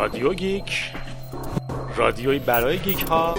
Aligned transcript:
رادیو 0.00 0.34
گیک 0.34 0.92
رادیوی 1.96 2.38
برای 2.38 2.78
گیک 2.78 3.02
ها 3.02 3.34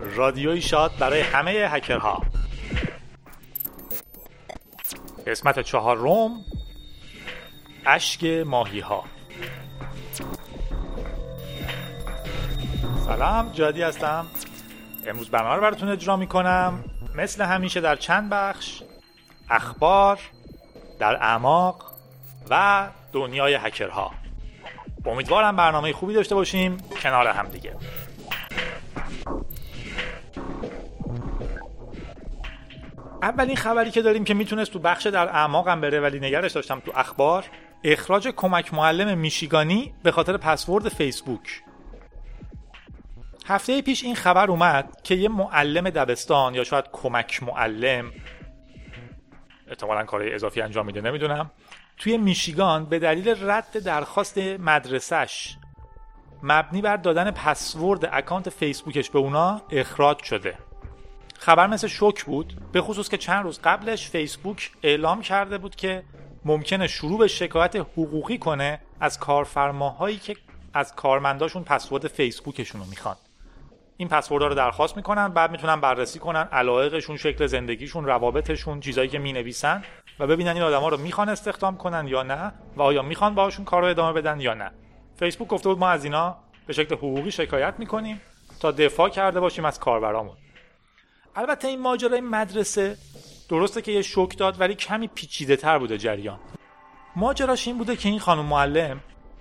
رادیوی 0.00 0.60
شاد 0.60 0.92
برای 0.98 1.20
همه 1.20 1.50
هکرها. 1.50 2.22
قسمت 5.26 5.60
چهار 5.60 5.96
روم 5.96 6.44
اشک 7.86 8.24
ماهی 8.24 8.80
ها 8.80 9.04
سلام 13.06 13.52
جادی 13.52 13.82
هستم. 13.82 14.26
امروز 15.06 15.30
برنامه 15.30 15.54
رو 15.54 15.60
براتون 15.60 15.88
اجرا 15.88 16.16
می‌کنم. 16.16 16.84
مثل 17.14 17.44
همیشه 17.44 17.80
در 17.80 17.96
چند 17.96 18.30
بخش 18.30 18.82
اخبار 19.50 20.18
در 20.98 21.16
اعماق 21.16 21.92
و 22.50 22.88
دنیای 23.12 23.54
هکرها. 23.54 24.19
امیدوارم 25.06 25.56
برنامه 25.56 25.92
خوبی 25.92 26.14
داشته 26.14 26.34
باشیم. 26.34 26.76
کنار 27.02 27.26
هم 27.26 27.48
دیگه. 27.48 27.76
اولین 33.22 33.56
خبری 33.56 33.90
که 33.90 34.02
داریم 34.02 34.24
که 34.24 34.34
می‌تونست 34.34 34.72
تو 34.72 34.78
بخش 34.78 35.06
در 35.06 35.28
اعماقم 35.28 35.80
بره 35.80 36.00
ولی 36.00 36.20
نگرش 36.20 36.52
داشتم 36.52 36.80
تو 36.80 36.92
اخبار 36.94 37.44
اخراج 37.84 38.28
کمک 38.28 38.74
معلم 38.74 39.18
میشیگانی 39.18 39.94
به 40.02 40.10
خاطر 40.10 40.36
پسورد 40.36 40.88
فیسبوک. 40.88 41.62
هفته 43.46 43.82
پیش 43.82 44.04
این 44.04 44.14
خبر 44.14 44.50
اومد 44.50 45.00
که 45.02 45.14
یه 45.14 45.28
معلم 45.28 45.90
دبستان 45.90 46.54
یا 46.54 46.64
شاید 46.64 46.84
کمک 46.92 47.42
معلم 47.42 48.12
احتمالا 49.68 50.04
کارهای 50.04 50.34
اضافی 50.34 50.62
انجام 50.62 50.86
میده 50.86 51.00
نمی‌دونم 51.00 51.50
توی 51.98 52.18
میشیگان 52.18 52.84
به 52.84 52.98
دلیل 52.98 53.50
رد 53.50 53.78
درخواست 53.84 54.38
مدرسش 54.38 55.56
مبنی 56.42 56.82
بر 56.82 56.96
دادن 56.96 57.30
پسورد 57.30 58.08
اکانت 58.12 58.50
فیسبوکش 58.50 59.10
به 59.10 59.18
اونا 59.18 59.62
اخراج 59.70 60.22
شده. 60.22 60.58
خبر 61.38 61.66
مثل 61.66 61.86
شوک 61.86 62.24
بود 62.24 62.56
به 62.72 62.80
خصوص 62.80 63.08
که 63.08 63.16
چند 63.16 63.44
روز 63.44 63.60
قبلش 63.64 64.08
فیسبوک 64.10 64.70
اعلام 64.82 65.22
کرده 65.22 65.58
بود 65.58 65.76
که 65.76 66.02
ممکنه 66.44 66.86
شروع 66.86 67.18
به 67.18 67.28
شکایت 67.28 67.76
حقوقی 67.76 68.38
کنه 68.38 68.80
از 69.00 69.18
کارفرماهایی 69.18 70.16
که 70.16 70.36
از 70.74 70.94
کارمنداشون 70.94 71.64
پسورد 71.64 72.06
فیسبوکشون 72.06 72.80
رو 72.80 72.86
می‌خوان. 72.86 73.16
این 73.96 74.08
پسوردها 74.08 74.48
رو 74.48 74.54
درخواست 74.54 74.96
می‌کنن 74.96 75.28
بعد 75.28 75.50
می‌تونن 75.50 75.80
بررسی 75.80 76.18
کنن 76.18 76.48
علایقشون 76.52 77.16
شکل 77.16 77.46
زندگیشون 77.46 78.04
روابطشون 78.04 78.80
چیزایی 78.80 79.08
که 79.08 79.18
می‌نویسن. 79.18 79.82
و 80.20 80.26
ببینن 80.26 80.50
این 80.50 80.62
آدما 80.62 80.88
رو 80.88 80.96
می‌خوان 80.96 81.28
استخدام 81.28 81.76
کنن 81.76 82.08
یا 82.08 82.22
نه 82.22 82.52
و 82.76 82.82
آیا 82.82 83.02
می‌خوان 83.02 83.34
باهاشون 83.34 83.64
کار 83.64 83.82
رو 83.82 83.88
ادامه 83.88 84.12
بدن 84.12 84.40
یا 84.40 84.54
نه. 84.54 84.70
فیسبوک 85.18 85.48
گفته 85.48 85.68
بود 85.68 85.78
ما 85.78 85.88
از 85.88 86.04
اینا 86.04 86.36
به 86.66 86.72
شکل 86.72 86.94
حقوقی 86.94 87.30
شکایت 87.30 87.74
می‌کنیم 87.78 88.20
تا 88.60 88.70
دفاع 88.70 89.08
کرده 89.08 89.40
باشیم 89.40 89.64
از 89.64 89.80
کاربرامون. 89.80 90.36
البته 91.36 91.68
این 91.68 91.80
ماجرای 91.80 92.20
مدرسه 92.20 92.96
درسته 93.48 93.82
که 93.82 93.92
یه 93.92 94.02
شوک 94.02 94.38
داد 94.38 94.60
ولی 94.60 94.74
کمی 94.74 95.08
پیچیده 95.08 95.56
تر 95.56 95.78
بوده 95.78 95.98
جریان. 95.98 96.38
ماجراش 97.16 97.66
این 97.66 97.78
بوده 97.78 97.96
که 97.96 98.08
این 98.08 98.18
خانم 98.18 98.44
معلم 98.44 99.00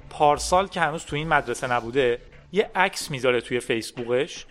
پارسال 0.09 0.67
که 0.67 0.81
هنوز 0.81 1.05
تو 1.05 1.15
این 1.15 1.27
مدرسه 1.27 1.71
نبوده 1.71 2.21
یه 2.51 2.71
عکس 2.75 3.11
می‌ذاره 3.11 3.41
توی 3.41 3.59
فیسبوکش 3.59 4.45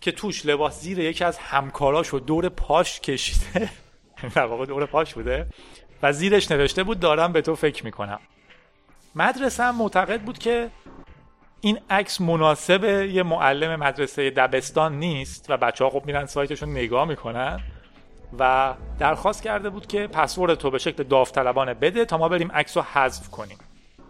که 0.00 0.12
توش 0.12 0.46
لباس 0.46 0.80
زیر 0.80 0.98
یکی 0.98 1.24
از 1.24 1.38
همکاراشو 1.38 2.18
دور 2.18 2.48
پاش 2.48 3.00
کشیده. 3.00 3.70
در 4.34 4.44
واقع 4.44 4.66
دور 4.66 4.86
پاش 4.86 5.14
بوده. 5.14 5.46
و 6.02 6.12
زیرش 6.12 6.50
نوشته 6.50 6.82
بود 6.82 7.00
دارم 7.00 7.32
به 7.32 7.42
تو 7.42 7.54
فکر 7.54 7.84
می‌کنم. 7.84 8.20
مدرسه 9.14 9.62
هم 9.62 9.76
معتقد 9.76 10.20
بود 10.20 10.38
که 10.38 10.70
این 11.60 11.80
عکس 11.90 12.20
مناسب 12.20 12.84
یه 12.84 13.22
معلم 13.22 13.80
مدرسه 13.80 14.30
دبستان 14.30 14.98
نیست 14.98 15.46
و 15.48 15.56
بچه 15.56 15.84
ها 15.84 15.90
خب 15.90 16.06
میرن 16.06 16.26
سایتشون 16.26 16.70
نگاه 16.70 17.08
می‌کنن 17.08 17.60
و 18.38 18.74
درخواست 18.98 19.42
کرده 19.42 19.70
بود 19.70 19.86
که 19.86 20.06
پسورد 20.06 20.54
تو 20.54 20.70
به 20.70 20.78
شکل 20.78 21.02
داوطلبانه 21.02 21.74
بده 21.74 22.04
تا 22.04 22.18
ما 22.18 22.28
بریم 22.28 22.52
عکس 22.52 22.76
رو 22.76 22.82
حذف 22.82 23.28
کنیم. 23.28 23.58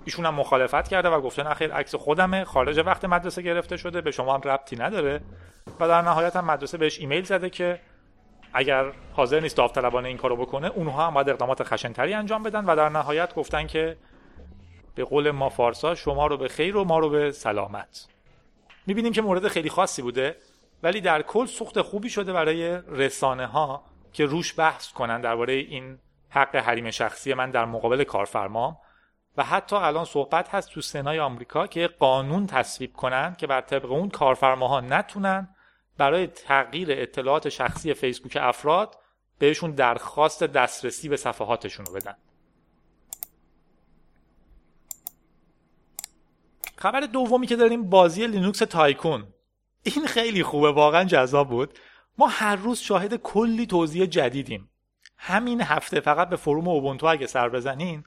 ایشون 0.04 0.26
هم 0.26 0.34
مخالفت 0.34 0.88
کرده 0.88 1.08
و 1.08 1.20
گفته 1.20 1.42
نه 1.42 1.54
خیر 1.54 1.72
عکس 1.72 1.94
خودمه 1.94 2.44
خارج 2.44 2.78
وقت 2.86 3.04
مدرسه 3.04 3.42
گرفته 3.42 3.76
شده 3.76 4.00
به 4.00 4.10
شما 4.10 4.34
هم 4.34 4.40
ربطی 4.40 4.76
نداره. 4.76 5.20
و 5.80 5.88
در 5.88 6.02
نهایت 6.02 6.36
هم 6.36 6.44
مدرسه 6.44 6.78
بهش 6.78 6.98
ایمیل 6.98 7.24
زده 7.24 7.50
که 7.50 7.80
اگر 8.52 8.92
حاضر 9.12 9.40
نیست 9.40 9.56
داوطلبانه 9.56 10.08
این 10.08 10.16
کارو 10.16 10.36
بکنه 10.36 10.68
اونها 10.68 11.06
هم 11.06 11.14
باید 11.14 11.28
اقدامات 11.28 11.62
خشنتری 11.62 12.14
انجام 12.14 12.42
بدن 12.42 12.64
و 12.64 12.76
در 12.76 12.88
نهایت 12.88 13.34
گفتن 13.34 13.66
که 13.66 13.96
به 14.94 15.04
قول 15.04 15.30
ما 15.30 15.48
فارسا 15.48 15.94
شما 15.94 16.26
رو 16.26 16.36
به 16.36 16.48
خیر 16.48 16.76
و 16.76 16.84
ما 16.84 16.98
رو 16.98 17.10
به 17.10 17.30
سلامت. 17.30 18.06
می‌بینیم 18.86 19.12
که 19.12 19.22
مورد 19.22 19.48
خیلی 19.48 19.70
خاصی 19.70 20.02
بوده 20.02 20.36
ولی 20.82 21.00
در 21.00 21.22
کل 21.22 21.46
سوخت 21.46 21.80
خوبی 21.80 22.10
شده 22.10 22.32
برای 22.32 22.78
رسانه 22.88 23.46
ها 23.46 23.84
که 24.12 24.26
روش 24.26 24.58
بحث 24.58 24.92
کنن 24.92 25.20
درباره 25.20 25.52
این 25.52 25.98
حق 26.30 26.56
حریم 26.56 26.90
شخصی 26.90 27.34
من 27.34 27.50
در 27.50 27.64
مقابل 27.64 28.04
کارفرمام 28.04 28.76
و 29.36 29.44
حتی 29.44 29.76
الان 29.76 30.04
صحبت 30.04 30.54
هست 30.54 30.70
تو 30.70 30.80
سنای 30.80 31.20
آمریکا 31.20 31.66
که 31.66 31.86
قانون 31.86 32.46
تصویب 32.46 32.92
کنن 32.92 33.34
که 33.38 33.46
بر 33.46 33.60
طبق 33.60 33.90
اون 33.90 34.08
کارفرماها 34.08 34.80
نتونن 34.80 35.51
برای 35.96 36.26
تغییر 36.26 36.88
اطلاعات 36.90 37.48
شخصی 37.48 37.94
فیسبوک 37.94 38.38
افراد 38.40 38.98
بهشون 39.38 39.70
درخواست 39.70 40.44
دسترسی 40.44 41.08
به 41.08 41.16
صفحاتشون 41.16 41.86
رو 41.86 41.94
بدن. 41.94 42.14
خبر 46.76 47.00
دومی 47.00 47.46
که 47.46 47.56
داریم 47.56 47.90
بازی 47.90 48.26
Linux 48.26 48.58
Tycoon. 48.58 49.26
این 49.82 50.06
خیلی 50.06 50.42
خوبه 50.42 50.72
واقعا 50.72 51.04
جذاب 51.04 51.48
بود. 51.48 51.78
ما 52.18 52.26
هر 52.26 52.56
روز 52.56 52.78
شاهد 52.78 53.16
کلی 53.16 53.66
توزیع 53.66 54.06
جدیدیم. 54.06 54.70
همین 55.24 55.60
هفته 55.60 56.00
فقط 56.00 56.28
به 56.28 56.36
forum 56.36 56.68
اوبونتو 56.68 57.06
اگه 57.06 57.26
سر 57.26 57.48
بزنین 57.48 58.04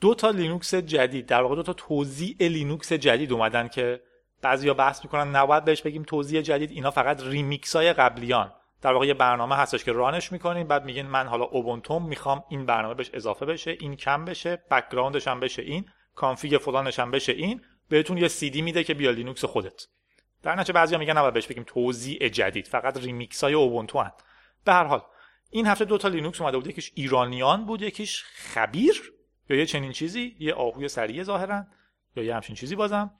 دو 0.00 0.14
تا 0.14 0.30
لینوکس 0.30 0.74
جدید 0.74 1.26
در 1.26 1.42
واقع 1.42 1.54
دو 1.54 1.62
تا 1.62 1.72
توزیع 1.72 2.36
لینوکس 2.40 2.92
جدید 2.92 3.32
اومدن 3.32 3.68
که 3.68 4.00
بعضیا 4.42 4.74
بحث 4.74 5.04
می‌کنن 5.04 5.36
نباید 5.36 5.64
بهش 5.64 5.82
بگیم 5.82 6.02
توزیع 6.02 6.40
جدید. 6.40 6.70
اینا 6.70 6.90
فقط 6.90 7.22
ریمیکس 7.22 7.76
های 7.76 7.92
قبلیان. 7.92 8.52
در 8.82 8.92
واقع 8.92 9.06
یه 9.06 9.14
برنامه 9.14 9.56
هستش 9.56 9.84
که 9.84 9.92
run 9.92 10.16
ش 10.16 10.32
می‌کنین 10.32 10.66
بعد 10.66 10.84
میگین 10.84 11.06
من 11.06 11.26
حالا 11.26 11.44
اوبونتوم 11.44 12.06
می‌خوام 12.06 12.44
این 12.48 12.66
برنامه 12.66 12.94
بهش 12.94 13.10
اضافه 13.14 13.46
بشه 13.46 13.76
این 13.80 13.96
کم 13.96 14.24
بشه 14.24 14.62
background 14.70 15.18
ش 15.18 15.28
هم 15.28 15.40
بشه 15.40 15.62
این 15.62 15.84
config 16.14 16.58
فلانش 16.58 16.98
هم 16.98 17.10
بشه 17.10 17.32
این. 17.32 17.60
بهتون 17.88 18.18
یه 18.18 18.28
سی 18.28 18.50
دی 18.50 18.62
میده 18.62 18.84
که 18.84 18.94
بیا 18.94 19.10
لینوکس 19.10 19.44
خودت. 19.44 19.86
در 20.42 20.54
نتیجه 20.54 20.72
بعضیا 20.72 20.98
میگن 20.98 21.18
نباید 21.18 21.34
بهش 21.34 21.46
بگیم 21.46 21.64
توزیع 21.66 22.28
جدید. 22.28 22.66
فقط 22.66 22.96
ریمیکس 22.96 23.44
های 23.44 23.54
اوبونتو 23.54 23.98
هن. 23.98 24.12
به 24.64 24.72
هر 24.72 24.84
حال 24.84 25.02
این 25.50 25.66
هفته 25.66 25.84
دو 25.84 25.98
تا 25.98 26.08
لینوکس 26.08 26.40
اومده 26.40 26.56
بود. 26.56 26.66
یکیش 26.66 26.92
ایرانیان 26.94 27.66
بود 27.66 27.82
یکیش 27.82 28.24
خبیر 28.24 29.12
یا 29.50 29.56
یه 29.56 29.66
چنین 29.66 29.92
چیزی 29.92 30.36
یه 30.38 30.54
آهوی 30.54 30.88
سریع 30.88 31.22
ظاهرا 31.22 31.64
یا 32.16 32.22
یه 32.22 32.34
همچین 32.34 32.56
چیزی 32.56 32.76
بازم. 32.76 33.10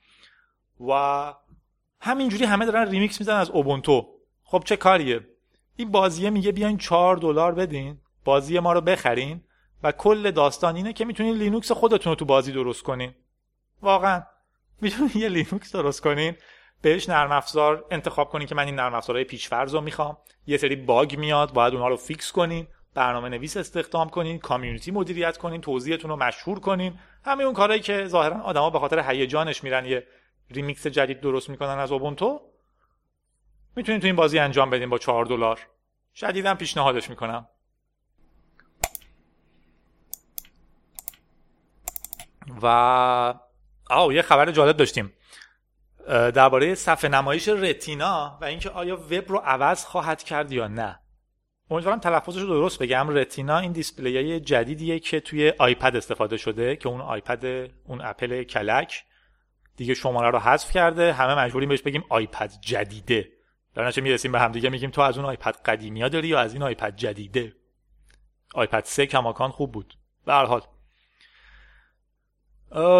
و 0.89 1.33
همینجوری 2.01 2.45
همه 2.45 2.65
دارن 2.65 2.89
ریمیکس 2.89 3.19
می‌زنن 3.19 3.37
از 3.37 3.49
اوبونتو. 3.49 4.07
خب 4.43 4.63
چه 4.65 4.75
کاریه؟ 4.75 5.27
این 5.75 5.91
بازیه 5.91 6.29
میگه 6.29 6.51
بیاین 6.51 6.77
4 6.77 7.17
دلار 7.17 7.51
بدین 7.51 7.99
بازی 8.25 8.59
ما 8.59 8.73
رو 8.73 8.81
بخرین 8.81 9.43
و 9.83 9.91
کل 9.91 10.31
داستان 10.31 10.75
اینه 10.75 10.93
که 10.93 11.05
می‌تونین 11.05 11.35
لینوکس 11.35 11.71
خودتون 11.71 12.11
رو 12.11 12.15
تو 12.15 12.25
بازی 12.25 12.51
درست 12.51 12.83
کنین. 12.83 13.13
واقعا. 13.81 14.23
می‌تونین 14.81 15.11
یه 15.15 15.29
لینوکس 15.29 15.75
درست 15.75 16.01
کنین 16.01 16.35
بهش 16.81 17.09
نرم 17.09 17.31
افزار 17.31 17.85
انتخاب 17.91 18.29
کنین 18.29 18.47
که 18.47 18.55
من 18.55 18.65
این 18.65 18.75
نرم 18.75 18.93
افزارهای 18.93 19.25
پیشفرض 19.25 19.73
رو 19.73 19.81
می‌خوام. 19.81 20.17
یه 20.47 20.57
سری 20.57 20.75
bug 20.75 21.15
میاد 21.15 21.53
باید 21.53 21.73
اونها 21.73 21.87
رو 21.87 21.97
fix 21.97 22.31
کنین 22.31 22.67
برنامه 22.93 23.29
نویس 23.29 23.57
استخدام 23.57 24.09
کنین 24.09 24.39
community 24.39 24.91
مدیریت 24.91 25.37
کنین 25.37 25.61
توزیعتون 25.61 26.11
رو 26.11 26.17
مشهور 26.17 26.59
کنین. 26.59 26.99
همه 27.25 27.43
اون 27.43 27.53
کارهایی 27.53 27.81
که 27.81 28.05
ظاهرا 28.05 28.41
آدما 28.41 28.69
به 28.69 28.79
خاطر 28.79 29.11
هیجانش 29.11 29.63
میرن 29.63 29.85
یه 29.85 30.07
ریمیکس 30.51 30.87
جدید 30.87 31.21
درست 31.21 31.49
می‌کنن 31.49 31.79
از 31.79 31.91
اوبونتو؟ 31.91 32.41
می‌تونین 33.75 34.01
تو 34.01 34.07
این 34.07 34.15
بازی 34.15 34.39
انجام 34.39 34.69
بدین 34.69 34.89
با 34.89 34.97
4 34.97 35.25
دلار. 35.25 35.59
شدیدا 36.15 36.55
پیشنهادش 36.55 37.09
می‌کنم. 37.09 37.47
و 42.61 43.33
آو 43.89 44.13
یه 44.13 44.21
خبر 44.21 44.51
جالب 44.51 44.77
داشتیم. 44.77 45.13
درباره 46.07 46.75
صفحه 46.75 47.09
نمایش 47.09 47.47
رتینا 47.47 48.37
و 48.41 48.45
اینکه 48.45 48.69
آیا 48.69 48.97
وب 48.97 49.29
رو 49.29 49.37
عوض 49.37 49.85
خواهد 49.85 50.23
کرد 50.23 50.51
یا 50.51 50.67
نه. 50.67 50.99
امیدوارم 51.69 51.99
تلفظش 51.99 52.41
رو 52.41 52.47
درست 52.47 52.79
بگم. 52.79 53.09
رتینا 53.09 53.57
این 53.59 53.71
display 53.71 54.39
جدیدیه 54.39 54.99
که 54.99 55.19
توی 55.19 55.53
آیپد 55.59 55.95
استفاده 55.95 56.37
شده 56.37 56.75
که 56.75 56.89
اون 56.89 57.01
آیپد 57.01 57.71
اون 57.83 58.01
اپل 58.01 58.43
کلک. 58.43 59.03
دیگه 59.75 59.93
شماره 59.93 60.29
رو 60.29 60.39
حذف 60.39 60.71
کرده 60.71 61.13
همه 61.13 61.35
مجبوریم 61.35 61.69
بهش 61.69 61.81
بگیم 61.81 62.03
آیپد 62.09 62.51
جدیده. 62.61 63.29
در 63.75 63.87
نتیجه 63.87 64.01
می‌رسیم 64.01 64.31
به 64.31 64.39
هم 64.39 64.51
دیگه 64.51 64.69
میگیم 64.69 64.89
تو 64.89 65.01
از 65.01 65.17
اون 65.17 65.25
آیپد 65.25 65.55
قدیمی 65.65 66.01
ها 66.01 66.09
داری 66.09 66.27
یا 66.27 66.39
از 66.39 66.53
این 66.53 66.63
آیپد 66.63 66.95
جدیده؟ 66.95 67.55
آیپد 68.53 68.83
3 68.85 69.05
کماکان 69.05 69.51
خوب 69.51 69.71
بود. 69.71 69.97
به 70.25 70.33
هر 70.33 70.45
حال. 70.45 70.61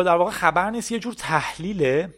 در 0.04 0.16
واقع 0.16 0.32
خبر 0.32 0.70
نیست 0.70 0.92
یه 0.92 1.00
جور 1.00 1.14
تحلیله. 1.14 2.14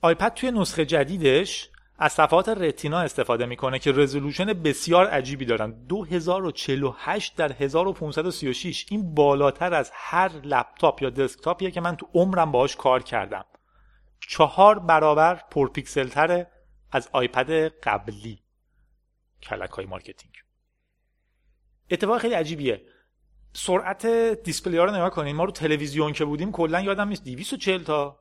آیپد 0.00 0.34
توی 0.34 0.50
نسخه 0.50 0.84
جدیدش 0.84 1.68
از 1.98 2.12
صفحات 2.12 2.48
رتینا 2.48 3.00
استفاده 3.00 3.46
می‌کنه 3.46 3.78
که 3.78 3.92
resolution 3.92 4.44
بسیار 4.44 5.06
عجیبی 5.06 5.44
دارن. 5.44 5.86
2048 5.86 7.36
در 7.36 7.52
1536 7.52 8.86
این 8.90 9.14
بالاتر 9.14 9.74
از 9.74 9.90
هر 9.94 10.28
لپتاپ 10.44 11.02
یا 11.02 11.10
دسکتاپیه 11.10 11.70
که 11.70 11.80
من 11.80 11.96
تو 11.96 12.08
عمرم 12.14 12.52
باهاش 12.52 12.76
کار 12.76 13.02
کردم. 13.02 13.44
چهار 14.28 14.78
برابر 14.78 15.34
پرپیکسل 15.34 16.08
تره 16.08 16.50
از 16.92 17.08
آیپد 17.12 17.50
قبلی. 17.80 18.38
کلک 19.42 19.70
های 19.70 19.86
marketing. 19.86 20.34
اتفاق 21.90 22.18
خیلی 22.18 22.34
عجیبیه. 22.34 22.82
سرعت 23.52 24.06
display 24.42 24.76
ها 24.76 24.84
رو 24.84 24.90
نگاه 24.90 25.10
کنین. 25.10 25.36
ما 25.36 25.44
رو 25.44 25.50
تلویزیون 25.52 26.12
که 26.12 26.24
بودیم 26.24 26.52
کلا 26.52 26.80
یادم 26.80 27.08
نیست 27.08 27.24
240 27.24 27.82
تا 27.82 28.18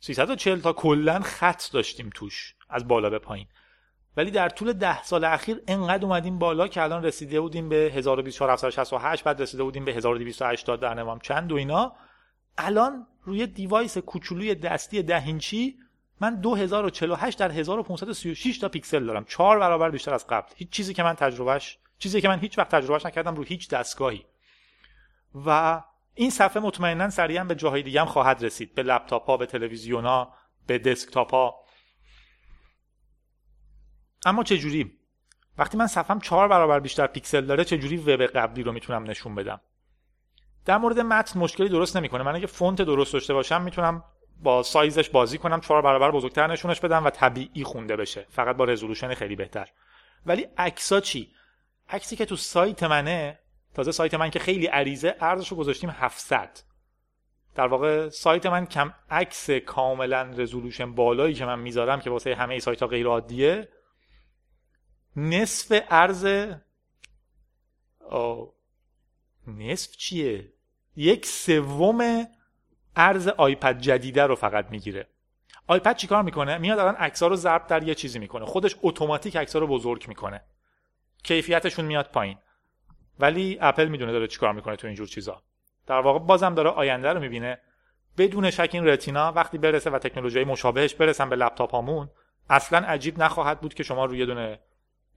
340 0.00 0.60
تا 0.60 0.72
کلا 0.72 1.20
خط 1.20 1.72
داشتیم 1.72 2.10
توش 2.14 2.54
از 2.68 2.88
بالا 2.88 3.10
به 3.10 3.18
پایین. 3.18 3.46
ولی 4.16 4.30
در 4.30 4.48
طول 4.48 4.72
ده 4.72 5.02
سال 5.02 5.24
اخیر 5.24 5.62
انقدر 5.68 6.04
اومدیم 6.04 6.38
بالا 6.38 6.68
که 6.68 6.82
الان 6.82 7.04
رسیده 7.04 7.40
بودیم 7.40 7.68
به 7.68 7.92
124768 7.94 9.24
بعد 9.24 9.42
رسیده 9.42 9.62
بودیم 9.62 9.84
به 9.84 9.92
1280 9.92 10.80
در 10.80 10.94
نمی‌دونم 10.94 11.18
چند 11.18 11.52
و 11.52 11.56
اینا؟ 11.56 11.92
الان 12.58 13.06
روی 13.24 13.46
device 13.46 13.98
کوچولوی 13.98 14.54
دستی 14.54 15.02
ده 15.02 15.24
اینچی 15.24 15.78
من 16.20 16.34
2048 16.34 17.38
در 17.38 17.50
1536 17.50 18.58
تا 18.58 18.68
پیکسل 18.68 19.06
دارم. 19.06 19.24
چهار 19.24 19.58
برابر 19.58 19.90
بیشتر 19.90 20.14
از 20.14 20.26
قبل. 20.26 20.52
هیچ 20.56 20.70
چیزی 20.70 20.94
که 20.94 21.02
من 21.02 21.14
تجربهش 21.14 21.78
چیزی 21.98 22.20
که 22.20 22.28
من 22.28 22.38
هیچ 22.38 22.58
وقت 22.58 22.68
تجربهش 22.68 23.06
نکردم 23.06 23.34
رو 23.34 23.42
هیچ 23.42 23.68
دستگاهی. 23.68 24.26
و 25.46 25.82
این 26.14 26.30
صفحه 26.30 26.62
مطمئنا 26.62 27.10
سریعا 27.10 27.44
به 27.44 27.54
جاهای 27.54 27.82
دیگه 27.82 28.00
هم 28.00 28.06
خواهد 28.06 28.44
رسید. 28.44 28.74
به 28.74 28.82
لپتاپ 28.82 29.26
ها 29.26 29.36
به 29.36 29.46
تلویزیون 29.46 30.04
ها 30.04 30.34
به 30.66 30.78
دسکتاپ 30.78 31.30
ها 31.30 31.64
اما 34.26 34.42
چجوری؟ 34.42 34.98
وقتی 35.58 35.78
من 35.78 35.86
صفحم 35.86 36.20
چهار 36.20 36.48
برابر 36.48 36.80
بیشتر 36.80 37.06
پیکسل 37.06 37.46
داره 37.46 37.64
چجوری 37.64 37.96
وب 37.96 38.22
قبلی 38.22 38.62
رو 38.62 38.72
می‌تونم 38.72 39.10
نشون 39.10 39.34
بدم؟ 39.34 39.60
در 40.68 40.78
مورد 40.78 41.00
متن 41.00 41.40
مشکلی 41.40 41.68
درست 41.68 41.96
نمی‌کنه. 41.96 42.22
من 42.22 42.34
اگه 42.36 42.46
فونت 42.46 42.82
درست 42.82 43.12
داشته 43.12 43.34
باشم 43.34 43.62
می‌تونم 43.62 44.04
با 44.42 44.62
سایزش 44.62 45.08
بازی 45.08 45.38
کنم 45.38 45.60
چهار 45.60 45.82
برابر 45.82 46.10
بزرگتر 46.10 46.46
نشونش 46.46 46.80
بدم 46.80 47.04
و 47.04 47.10
طبیعی 47.10 47.64
خونده 47.64 47.96
بشه. 47.96 48.26
فقط 48.30 48.56
با 48.56 48.64
resolution 48.64 49.14
خیلی 49.14 49.36
بهتر. 49.36 49.68
ولی 50.26 50.46
عکسا 50.58 51.00
چی؟ 51.00 51.32
عکسی 51.88 52.16
که 52.16 52.24
تو 52.24 52.36
سایت 52.36 52.82
منه 52.82 53.38
تازه 53.74 53.92
سایت 53.92 54.14
من 54.14 54.30
که 54.30 54.38
خیلی 54.38 54.66
عریضه 54.66 55.16
ارزش 55.20 55.48
رو 55.48 55.56
گذاشتیم 55.56 55.90
700 55.90 56.60
در 57.54 57.66
واقع 57.66 58.08
سایت 58.08 58.46
من 58.46 58.66
کم 58.66 58.94
عکس 59.10 59.50
کاملا 59.50 60.22
رزولوشن 60.22 60.94
بالایی 60.94 61.34
که 61.34 61.44
من 61.44 61.58
می‌ذارم 61.58 62.00
که 62.00 62.10
واسه 62.10 62.34
همه 62.34 62.58
سایت 62.58 62.82
ها 62.82 62.88
غیر 62.88 63.06
عادیه 63.06 63.68
نصف 65.16 65.82
ارز 65.90 66.26
نصف 69.46 69.96
چیه؟ 69.96 70.57
یک 70.98 71.26
سوم 71.26 72.26
ارز 72.96 73.28
آیپد 73.28 73.78
جدیده 73.78 74.22
رو 74.22 74.34
فقط 74.34 74.70
می‌گیره. 74.70 75.06
آیپد 75.66 75.96
چیکار 75.96 76.22
می‌کنه؟ 76.22 76.58
میاد 76.58 76.78
الان 76.78 76.94
عکس‌ها 76.94 77.28
رو 77.28 77.36
ضرب 77.36 77.66
در 77.66 77.82
یه 77.82 77.94
چیزی 77.94 78.18
می‌کنه. 78.18 78.44
خودش 78.44 78.76
اتوماتیک 78.82 79.36
عکس‌ها 79.36 79.60
رو 79.60 79.66
بزرگ 79.66 80.04
می‌کنه. 80.08 80.40
کیفیتشون 81.22 81.84
میاد 81.84 82.06
پایین. 82.06 82.38
ولی 83.18 83.58
اپل 83.60 83.88
می‌دونه 83.88 84.12
داره 84.12 84.26
چیکار 84.26 84.52
می‌کنه 84.52 84.76
تو 84.76 84.86
اینجور 84.86 85.06
چیزا. 85.06 85.42
در 85.86 86.00
واقع 86.00 86.18
بازم 86.18 86.54
داره 86.54 86.70
آینده 86.70 87.08
رو 87.08 87.20
می‌بینه. 87.20 87.58
بدون 88.18 88.50
شک 88.50 88.70
این 88.72 88.86
رتینا 88.86 89.32
وقتی 89.32 89.58
برسه 89.58 89.90
و 89.90 89.98
تکنولوژی 89.98 90.44
مشابهش 90.44 90.94
برسن 90.94 91.28
به 91.28 91.36
لپتاپ 91.36 91.70
هامون 91.70 92.10
اصلا 92.50 92.78
عجیب 92.78 93.22
نخواهد 93.22 93.60
بود 93.60 93.74
که 93.74 93.82
شما 93.82 94.04
روی 94.04 94.26
دونه 94.26 94.60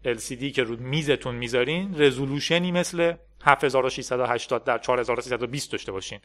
LCD 0.06 0.52
که 0.52 0.64
رو 0.64 0.76
میزتون 0.80 1.36
می‌ذارین 1.36 2.02
رزولوشنی 2.02 2.72
مثل 2.72 3.14
7680 3.44 4.64
در 4.64 4.78
4320 4.78 5.72
داشته 5.72 5.92
باشین. 5.92 6.20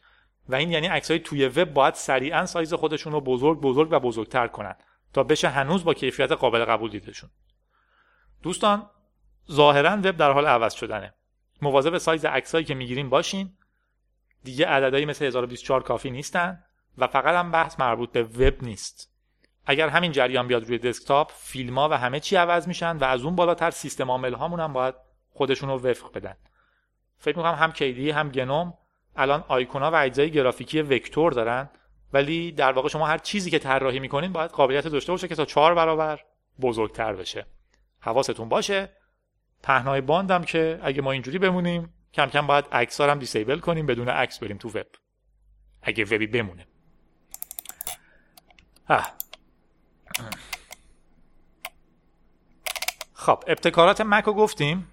و 0.48 0.54
این 0.54 0.70
یعنی 0.70 0.86
عکسای 0.86 1.18
توی 1.18 1.48
وب 1.48 1.72
باید 1.72 1.94
سریعا 1.94 2.46
سایز 2.46 2.74
خودشون 2.74 3.12
رو 3.12 3.20
بزرگ 3.20 3.60
بزرگ 3.60 3.88
و 3.92 3.98
بزرگتر 3.98 4.48
کنن 4.48 4.74
تا 5.12 5.22
بشه 5.22 5.48
هنوز 5.48 5.84
با 5.84 5.94
کیفیت 5.94 6.32
قابل 6.32 6.64
قبول 6.64 6.90
دیدشون. 6.90 7.30
دوستان 8.42 8.90
ظاهرا 9.52 9.90
وب 9.90 10.16
در 10.16 10.30
حال 10.30 10.46
عوض 10.46 10.74
شدنه. 10.74 11.14
مواظب 11.62 11.98
سایز 11.98 12.24
عکسایی 12.24 12.64
که 12.64 12.74
می‌گیریم 12.74 13.10
باشین. 13.10 13.56
دیگه 14.44 14.66
عددهایی 14.66 15.06
مثل 15.06 15.24
1024 15.24 15.82
کافی 15.82 16.10
نیستن 16.10 16.62
و 16.98 17.06
فقط 17.06 17.34
هم 17.34 17.50
بحث 17.50 17.80
مربوط 17.80 18.12
به 18.12 18.22
وب 18.22 18.62
نیست. 18.62 19.16
اگر 19.66 19.88
همین 19.88 20.12
جریان 20.12 20.48
بیاد 20.48 20.64
روی 20.64 20.78
دسکتاپ 20.78 21.32
فیلم 21.34 21.78
ها 21.78 21.88
و 21.88 21.92
همه 21.92 22.20
چی 22.20 22.36
عوض 22.36 22.68
میشن 22.68 22.96
و 22.96 23.04
از 23.04 23.22
اون 23.24 23.36
بالاتر 23.36 23.70
سیستم 23.70 24.10
عامل 24.10 24.34
هامون 24.34 24.60
هم 24.60 24.72
باید 24.72 24.94
خودشون 25.30 25.68
رو 25.68 25.78
وفق 25.78 26.12
بدن. 26.12 26.36
فکر 27.18 27.36
می‌کنم 27.36 27.54
هم 27.54 27.72
کیدی 27.72 28.10
هم 28.10 28.28
گنوم. 28.28 28.74
الان 29.16 29.44
آیکونا 29.48 29.90
و 29.90 29.94
اجزای 29.94 30.30
گرافیکی 30.30 30.82
وکتور 30.82 31.32
دارن. 31.32 31.70
ولی 32.12 32.52
در 32.52 32.72
واقع 32.72 32.88
شما 32.88 33.06
هر 33.06 33.18
چیزی 33.18 33.50
که 33.50 33.58
طراحی 33.58 33.98
می‌کنین 33.98 34.32
باید 34.32 34.50
قابلیت 34.50 34.88
داشته 34.88 35.12
باشه 35.12 35.28
که 35.28 35.34
تا 35.34 35.44
چهار 35.44 35.74
برابر 35.74 36.20
بزرگتر 36.60 37.12
بشه. 37.12 37.46
حواستون 38.00 38.48
باشه. 38.48 38.88
پهنای 39.62 40.00
باندم 40.00 40.44
که 40.44 40.80
اگه 40.82 41.02
ما 41.02 41.12
اینجوری 41.12 41.38
بمونیم 41.38 41.94
کم 42.12 42.26
کم 42.26 42.46
باید 42.46 42.64
عکس 42.72 43.00
هم 43.00 43.18
دیسیبل 43.18 43.58
کنیم 43.58 43.86
بدون 43.86 44.08
عکس 44.08 44.38
بریم 44.38 44.56
تو 44.56 44.68
وب. 44.68 44.86
اگه 45.82 46.04
وبی 46.04 46.26
بمونه. 46.26 46.66
خب 53.12 53.44
ابتکارات 53.46 54.00
مک 54.00 54.24
رو 54.24 54.34
گفتیم. 54.34 54.92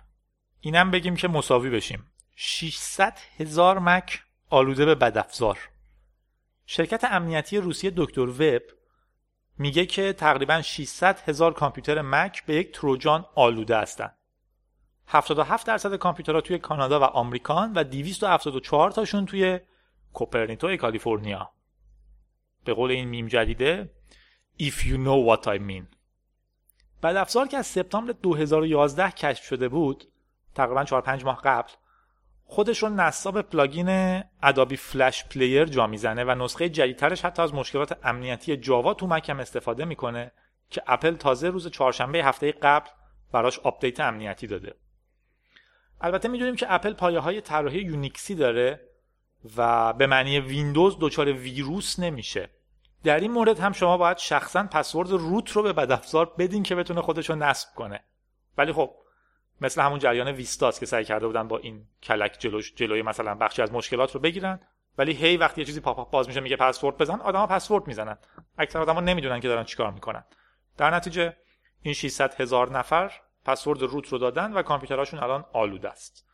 اینم 0.60 0.92
بگیم 0.92 1.16
که 1.16 1.28
مساوی 1.28 1.70
بشیم. 1.70 2.13
600 2.36 3.18
هزار 3.38 3.80
مک 3.80 4.24
آلوده 4.50 4.86
به 4.86 4.96
بدافزار. 4.96 5.70
شرکت 6.66 7.04
امنیتی 7.04 7.58
روسیه 7.58 7.92
دکتر 7.96 8.22
وب 8.22 8.62
میگه 9.58 9.86
که 9.86 10.14
تقریبا 10.14 10.62
600 10.62 11.20
هزار 11.20 11.54
کامپیوتر 11.54 12.02
مک 12.02 12.46
به 12.46 12.56
یک 12.56 12.72
تروجان 12.72 13.26
آلوده 13.36 13.78
هستند 13.78 14.18
77 15.08 15.68
درصد 15.68 15.96
کامپیوترها 15.96 16.42
توی 16.42 16.58
کانادا 16.58 17.00
و 17.00 17.04
آمریکان 17.04 17.74
و 17.74 17.84
274 17.84 18.92
تاشون 18.92 19.26
توی 19.26 19.60
کوپرنیتو 20.14 20.78
کالیفرنیا. 20.78 21.50
به 22.66 22.74
قول 22.74 22.92
این 22.92 23.08
میم 23.08 23.28
جدیده 23.28 23.90
If 24.60 24.86
you 24.86 24.98
know 24.98 25.20
what 25.30 25.48
I 25.48 25.60
mean. 25.60 25.86
بعد 27.02 27.16
افزار 27.16 27.48
که 27.48 27.58
از 27.58 27.68
سپتامبر 27.68 28.12
2011 28.12 29.12
کشف 29.12 29.44
شده 29.44 29.70
بود 29.70 30.12
تقریبا 30.56 30.84
4 30.84 31.02
5 31.02 31.26
ماه 31.26 31.42
قبل 31.44 31.72
خودش 32.54 32.84
رو 32.84 32.90
نصاب 32.90 33.42
plugin 33.42 34.24
Adobe 34.44 34.78
Flash 34.78 35.26
Player 35.26 35.66
جا 35.66 35.88
می‌زنه 35.88 36.24
و 36.24 36.44
نسخه 36.44 36.70
جدیدترش 36.70 37.26
حتی 37.26 37.42
از 37.42 37.54
مشکلات 37.54 37.98
امنیتی 38.04 38.58
جاوا 38.58 38.94
تو 38.94 39.08
مکم 39.08 39.40
استفاده 39.40 39.86
می‌کنه 39.86 40.32
که 40.70 40.84
اپل 40.88 41.16
تازه 41.16 41.50
روز 41.50 41.68
چهارشنبه 41.68 42.24
هفته 42.24 42.52
قبل 42.52 42.90
براش 43.32 43.60
update 43.60 44.00
امنیتی 44.00 44.48
داده. 44.48 44.76
البته 46.02 46.28
می‌دونیم 46.28 46.56
که 46.56 46.66
اپل 46.74 46.94
پایه 46.94 47.20
های 47.20 47.42
طراحی 47.42 47.80
یونیکسی 47.80 48.36
داره 48.36 48.90
و 49.58 49.94
به 49.94 50.08
معنی 50.08 50.40
ویندوز 50.40 50.98
دچار 51.00 51.32
ویروس 51.32 52.00
نمیشه. 52.00 52.50
در 53.04 53.20
این 53.20 53.32
مورد 53.32 53.60
هم 53.60 53.72
شما 53.72 53.98
باید 53.98 54.18
شخصا 54.18 54.64
password 54.64 55.12
root 55.12 55.52
رو 55.52 55.64
به 55.64 55.74
بدافزار 55.74 56.34
بدین 56.38 56.64
که 56.64 56.76
بتونه 56.76 57.02
خودش 57.02 57.30
رو 57.30 57.36
نصب 57.36 57.68
کنه. 57.76 58.04
ولی 58.58 58.74
خب 58.74 58.96
مثل 59.64 59.82
همون 59.82 60.00
جریان 60.00 60.28
ویستاس 60.28 60.80
که 60.80 60.86
سعی 60.86 61.06
کرده 61.06 61.28
بودن 61.28 61.48
با 61.48 61.58
این 61.58 61.86
کلک 62.04 62.36
جلوش 62.40 62.74
جلوی 62.76 63.02
مثلا 63.02 63.36
بخشی 63.36 63.62
از 63.62 63.74
مشکلات 63.74 64.12
رو 64.12 64.20
بگیرن. 64.20 64.60
ولی 64.98 65.14
هی 65.14 65.38
وقتی 65.38 65.62
یه 65.62 65.66
چیزی 65.66 65.80
pop 65.80 66.12
up 66.12 66.28
میشه 66.28 66.40
میگه 66.40 66.56
پسورد 66.56 66.98
بزن 66.98 67.20
آدما 67.20 67.48
پسورد 67.48 67.88
می‌زنن. 67.88 68.18
اکثر 68.58 68.80
آدما 68.80 69.02
نمی‌دونن 69.02 69.40
که 69.40 69.48
دارن 69.48 69.64
چیکار 69.64 69.92
می‌کنن. 69.92 70.24
در 70.78 70.96
نتیجه 70.96 71.38
این 71.82 71.94
600 71.94 72.42
هزار 72.42 72.72
نفر 72.72 73.12
password 73.46 73.82
root 73.82 74.08
رو 74.08 74.18
دادن 74.18 74.54
و 74.54 74.62
کامپیوترهاشون 74.62 75.20
الان 75.20 75.46
آلوده 75.54 75.90
است. 75.90 76.26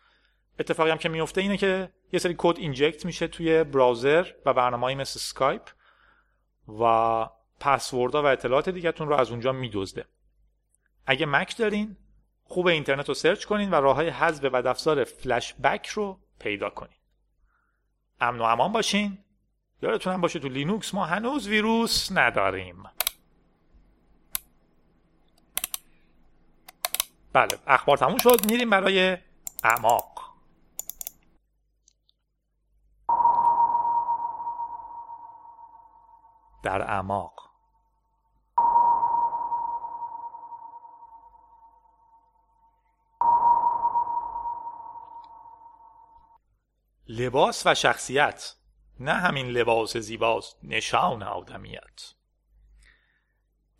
اتفاقی 0.59 0.91
هم 0.91 0.97
که 0.97 1.09
میفته 1.09 1.41
اینه 1.41 1.57
که 1.57 1.89
یه 2.13 2.19
سری 2.19 2.35
کد 2.37 2.57
inject 2.57 3.05
میشه 3.05 3.27
توی 3.27 3.63
browser 3.63 4.27
و 4.45 4.53
برنامه‌ای 4.53 4.95
مثل 4.95 5.17
اسکایپ 5.17 5.69
و 6.81 7.25
پسوردها 7.59 8.23
و 8.23 8.25
اطلاعات 8.25 8.69
دیگهتون 8.69 9.07
رو 9.07 9.15
از 9.15 9.31
اونجا 9.31 9.51
میدزده. 9.51 10.05
اگه 11.05 11.25
مک 11.25 11.57
دارین 11.57 11.97
خوب 12.49 12.67
اینترنت 12.67 13.07
رو 13.07 13.13
search 13.13 13.45
کنین 13.45 13.71
و 13.71 13.75
راه 13.75 13.95
های 13.95 14.09
حذف 14.09 14.45
بدافزار 14.45 15.03
فلش 15.03 15.53
بک 15.53 15.87
رو 15.87 16.19
پیدا 16.39 16.69
کنین. 16.69 16.97
امن 18.21 18.39
و 18.39 18.43
امان 18.43 18.71
باشین. 18.71 19.17
یادتون 19.81 20.13
هم 20.13 20.21
باشه 20.21 20.39
تو 20.39 20.47
لینوکس 20.47 20.93
ما 20.93 21.05
هنوز 21.05 21.47
ویروس 21.47 22.11
نداریم. 22.11 22.83
بله 27.33 27.59
اخبار 27.67 27.97
تموم 27.97 28.17
شد. 28.17 28.51
میریم 28.51 28.69
برای 28.69 29.17
اعماق. 29.63 30.35
در 36.63 36.81
اعماق. 36.81 37.48
لباس 47.09 47.63
و 47.65 47.75
شخصیت 47.75 48.55
نه 48.99 49.13
همین 49.13 49.47
لباس 49.47 49.97
زیباست 49.97 50.57
نشان 50.63 51.23
آدمیت. 51.23 52.13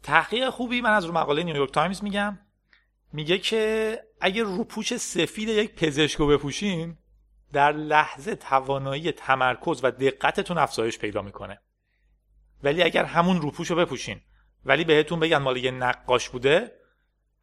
تحقیق 0.04 0.50
خوبی 0.50 0.82
من 0.82 0.90
از 0.90 1.06
رو 1.06 1.14
مقاله 1.14 1.44
نیویورک 1.44 1.72
تایمز 1.72 2.04
میگم. 2.04 2.40
میگه 3.14 3.38
که 3.38 4.00
اگه 4.22 4.44
روپوش 4.44 4.98
سفید 4.98 5.50
یک 5.50 5.76
پزشکو 5.76 6.28
بپوشین 6.28 6.98
در 7.54 7.72
لحظه 7.72 8.36
توانایی 8.36 9.12
تمرکز 9.12 9.80
و 9.84 9.92
دقتتون 9.92 10.58
افزایش 10.58 11.00
پیدا 11.00 11.22
می‌کنه. 11.22 11.62
ولی 12.64 12.84
اگر 12.84 13.04
همون 13.04 13.42
روپوش 13.42 13.70
رو 13.70 13.76
بپوشین 13.76 14.22
ولی 14.66 14.84
بهتون 14.84 15.20
بگن 15.20 15.38
مال 15.38 15.58
یه 15.58 15.72
نقاش 15.72 16.30
بوده 16.30 16.72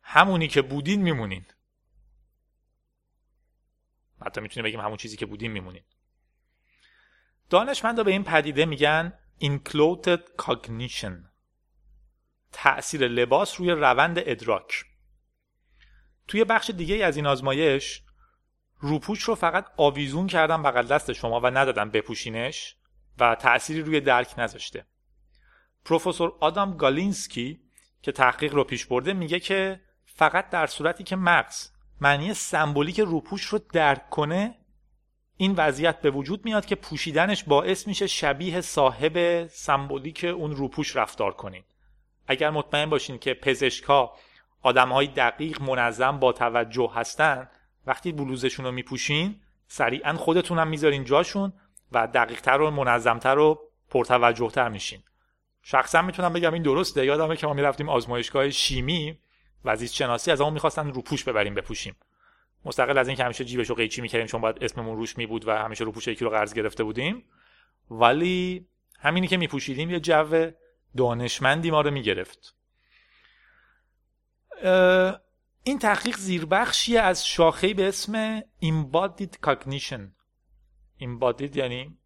همونی 0.03 0.49
که 0.49 0.63
بودین 0.63 1.03
میمونین. 1.03 1.47
حتی 4.27 4.41
می‌تونیم 4.41 4.65
بگیم 4.65 4.81
همون 4.81 4.97
چیزی 4.97 5.17
که 5.17 5.27
بودین 5.27 5.53
میمونین 5.53 5.83
دانشمندا 7.51 8.03
به 8.03 8.11
این 8.11 8.25
پدیده 8.25 8.65
میگن 8.65 9.13
included 9.41 10.43
cognition 10.43 11.13
تأثیر 12.53 13.09
لباس 13.09 13.61
روی 13.61 13.71
روند 13.71 14.19
ادراک. 14.19 14.85
توی 16.29 16.45
بخش 16.45 16.71
دیگه 16.71 17.05
از 17.05 17.17
این 17.17 17.27
آزمایش 17.27 18.03
روپوش 18.79 19.23
رو 19.23 19.35
فقط 19.35 19.67
آویزون 19.77 20.27
کردم 20.27 20.63
بغل 20.63 20.87
دست 20.87 21.13
شما 21.13 21.41
و 21.41 21.47
ندادم 21.47 21.91
بپوشینش 21.91 22.77
و 23.19 23.35
تأثیری 23.35 23.83
روی 23.83 24.01
درک 24.01 24.39
نذاشته. 24.39 24.87
پروفسور 25.85 26.37
آدام 26.41 26.77
گالینسکی 26.77 27.61
که 28.03 28.13
تحقیق 28.13 28.55
رو 28.55 28.65
پیش 28.65 28.87
برده 28.87 29.13
میگه 29.13 29.41
که 29.41 29.81
فقط 30.05 30.51
در 30.51 30.67
صورتی 30.67 31.05
که 31.05 31.17
مغز 31.17 31.71
معنی 32.01 32.35
سمبولیک 32.35 33.01
روپوش 33.01 33.45
رو 33.45 33.61
درک 33.73 34.11
کنه 34.11 34.55
این 35.37 35.55
وضعیت 35.57 36.01
به 36.01 36.11
وجود 36.11 36.45
میاد 36.45 36.67
که 36.67 36.75
پوشیدنش 36.75 37.45
باعث 37.45 37.87
میشه 37.87 38.07
شبیه 38.07 38.61
صاحب 38.61 39.47
سمبولیک 39.47 40.25
اون 40.25 40.57
روپوش 40.57 40.97
رفتار 40.97 41.33
کنین 41.33 41.63
اگر 42.29 42.51
مطمئن 42.51 42.91
باشین 42.91 43.19
که 43.19 43.35
پزشکا 43.35 44.13
آدم 44.63 44.89
های 44.89 45.07
دقیق 45.07 45.63
منظم 45.63 46.19
با 46.19 46.33
توجه 46.33 46.91
هستن 46.95 47.49
وقتی 47.87 48.13
بلوزشون 48.13 48.67
رو 48.67 48.73
میپوشین 48.73 49.41
سریعا 49.69 50.13
خودتون 50.13 50.59
هم 50.59 50.69
می‌ذارین 50.69 51.05
جاشون 51.05 51.53
و 51.93 52.07
دقیقتر 52.07 52.61
و 52.61 52.71
منظمتر 52.71 53.39
و 53.39 53.59
پرتوجهتر 53.91 54.69
میشین. 54.69 55.03
شخصا 55.63 56.03
می‌تونم 56.03 56.33
بگم 56.33 56.55
این 56.55 56.63
درسته 56.63 57.07
یادمه 57.07 57.37
که 57.37 57.47
ما 57.47 57.53
می‌رفتیم 57.53 57.89
آزمایشگاه 57.89 58.51
شیمی. 58.51 59.19
و 59.65 59.77
شناسی 59.77 60.31
از 60.31 60.41
اون 60.41 60.53
می‌خواستن 60.53 60.93
روپوش 60.93 61.25
ببریم 61.25 61.55
بپوشیم. 61.55 61.97
مستقل 62.65 62.99
از 62.99 63.09
اینکه 63.09 63.25
همیشه 63.25 63.45
جیبشو 63.45 63.75
قیچی 63.75 64.03
می‌کردیم 64.03 64.27
چون 64.27 64.41
باید 64.41 64.65
اسممون 64.65 64.97
روش 64.97 65.19
می 65.19 65.27
بود 65.27 65.49
و 65.49 65.51
همیشه 65.51 65.85
روپوش 65.85 66.09
یکی 66.09 66.25
رو 66.25 66.31
قرض 66.31 66.55
گرفته 66.55 66.85
بودیم. 66.85 67.25
ولی 67.91 68.67
همینی 68.99 69.27
که 69.27 69.37
میپوشیدیم 69.37 69.91
یه 69.91 70.01
جو 70.01 70.51
دانشمندی 70.97 71.71
ما 71.71 71.81
رو 71.81 71.91
می‌گرفت. 71.91 72.57
این 75.63 75.79
تحقیق 75.79 76.17
زیربخشی 76.17 76.97
از 76.97 77.27
شاخه‌ای 77.27 77.75
به 77.75 77.89
اسم 77.89 78.41
embodied 78.41 79.47
cognition. 79.47 80.01
embodied 81.01 81.57
یعنی 81.57 81.99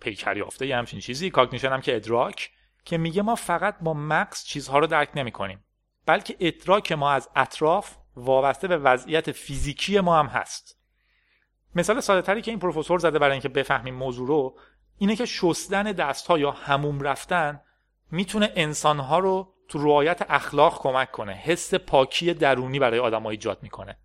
پیکر 0.00 0.36
یافته 0.36 0.66
یه 0.66 0.76
همچین 0.76 1.00
چیزی. 1.00 1.30
cognition 1.30 1.68
هم 1.68 1.80
که 1.80 1.96
ادراک 1.96 2.50
که 2.84 2.98
میگه 2.98 3.22
ما 3.22 3.34
فقط 3.34 3.78
با 3.80 3.94
مغز 3.94 4.44
چیزها 4.44 4.78
رو 4.78 4.86
درک 4.86 5.10
نمی 5.14 5.32
کنیم 5.32 5.64
بلکه 6.08 6.36
ادراک 6.40 6.92
ما 6.92 7.10
از 7.10 7.28
اطراف 7.36 7.96
وابسته 8.16 8.68
به 8.68 8.76
وضعیت 8.76 9.32
فیزیکی 9.32 10.00
ما 10.00 10.18
هم 10.18 10.26
هست. 10.26 10.78
مثال 11.74 12.00
ساده 12.00 12.22
تری 12.22 12.42
که 12.42 12.50
این 12.50 12.60
پروفسور 12.60 12.98
زده 12.98 13.18
برای 13.18 13.32
اینکه 13.32 13.48
بفهمیم 13.48 13.94
موضوع 13.94 14.28
رو 14.28 14.58
اینه 14.98 15.16
که 15.16 15.26
شستن 15.26 15.82
دست 15.82 16.26
ها 16.26 16.38
یا 16.38 16.50
حموم 16.50 17.00
رفتن 17.00 17.60
می‌تونه 18.10 18.52
انسان 18.56 18.98
ها 18.98 19.18
رو 19.18 19.54
تو 19.68 19.78
رعایت 19.78 20.26
اخلاق 20.28 20.78
کمک 20.78 21.10
کنه 21.10 21.32
حس 21.32 21.74
پاکی 21.74 22.34
درونی 22.34 22.78
برای 22.78 22.98
آدم 22.98 23.22
ها 23.22 23.30
ایجاد 23.30 23.58
می‌کنه. 23.62 23.96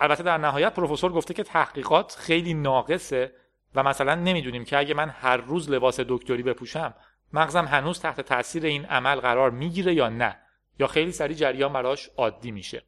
البته 0.00 0.22
در 0.22 0.38
نهایت 0.38 0.74
پروفسور 0.74 1.12
گفته 1.12 1.34
که 1.34 1.42
تحقیقات 1.42 2.16
خیلی 2.18 2.54
ناقصه 2.54 3.32
و 3.74 3.82
مثلا 3.82 4.14
نمی‌دونیم 4.14 4.64
که 4.64 4.78
اگه 4.78 4.94
من 4.94 5.08
هر 5.08 5.36
روز 5.36 5.70
لباس 5.70 6.00
دکتری 6.00 6.42
بپوشم 6.42 6.94
مغزم 7.32 7.64
هنوز 7.64 8.00
تحت 8.00 8.20
تاثیر 8.20 8.66
این 8.66 8.84
عمل 8.84 9.20
قرار 9.20 9.50
می‌گیره 9.50 9.94
یا 9.94 10.08
نه. 10.08 10.43
یا 10.78 10.86
خیلی 10.86 11.12
سریع 11.12 11.36
جریان 11.36 11.72
براش 11.72 12.10
عادی 12.16 12.50
میشه. 12.50 12.82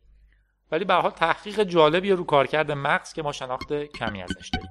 ولی 0.71 0.85
به 0.85 0.95
حال 0.95 1.11
تحقیق 1.11 1.63
جالبی 1.63 2.11
رو 2.11 2.25
کارکرد 2.25 2.73
مغز 2.73 3.13
که 3.13 3.23
ما 3.23 3.33
شناخت 3.33 3.73
کمی 3.73 4.23
ازش 4.23 4.51
داریم. 4.55 4.71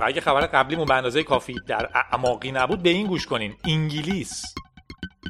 و 0.00 0.04
اگه 0.04 0.20
خبر 0.20 0.40
قبلیمون 0.46 0.86
به 0.86 0.94
اندازه 0.94 1.22
کافی 1.22 1.54
در 1.66 1.90
اعماقی 1.94 2.52
نبود 2.52 2.82
به 2.82 2.88
این 2.90 3.06
گوش 3.06 3.26
کنین. 3.26 3.54
انگلیس 3.64 4.54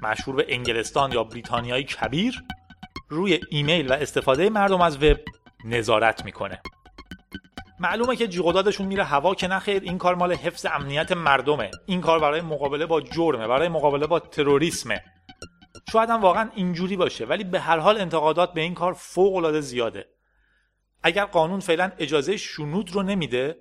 مشهور 0.03 0.37
به 0.37 0.47
انگلستان 0.49 1.13
یا 1.13 1.25
بریتانیای 1.25 1.85
کبیر 1.85 2.43
روی 3.09 3.41
ایمیل 3.51 3.91
و 3.91 3.93
استفاده 3.93 4.51
مردم 4.51 4.81
از 4.81 5.03
وب 5.03 5.17
نظارت 5.65 6.25
می‌کنه. 6.25 6.63
معلومه 7.81 8.17
که 8.17 8.29
جیغدادشون 8.29 8.87
میره 8.87 9.05
هوا 9.05 9.35
که 9.35 9.49
نخیر 9.49 9.83
این 9.83 9.99
کار 9.99 10.15
مال 10.15 10.33
حفظ 10.33 10.67
امنیت 10.67 11.13
مردمه. 11.13 11.71
این 11.87 12.01
کار 12.01 12.21
برای 12.21 12.41
مقابله 12.41 12.87
با 12.87 13.01
جرمه 13.01 13.47
برای 13.47 13.69
مقابله 13.69 14.07
با 14.07 14.21
تروریسمه. 14.21 15.05
شاید 15.93 16.11
هم 16.11 16.21
واقعا 16.21 16.51
اینجوری 16.55 16.97
باشه 16.97 17.25
ولی 17.25 17.45
به 17.45 17.61
هر 17.61 17.79
حال 17.79 18.01
انتقادات 18.01 18.53
به 18.53 18.61
این 18.61 18.75
کار 18.75 18.93
فوق 18.93 19.35
العاده 19.35 19.61
زیاده. 19.61 20.07
اگر 21.03 21.25
قانون 21.25 21.61
فعلا 21.61 21.93
اجازه 21.99 22.37
شنود 22.37 22.93
رو 22.93 23.03
نمیده 23.03 23.57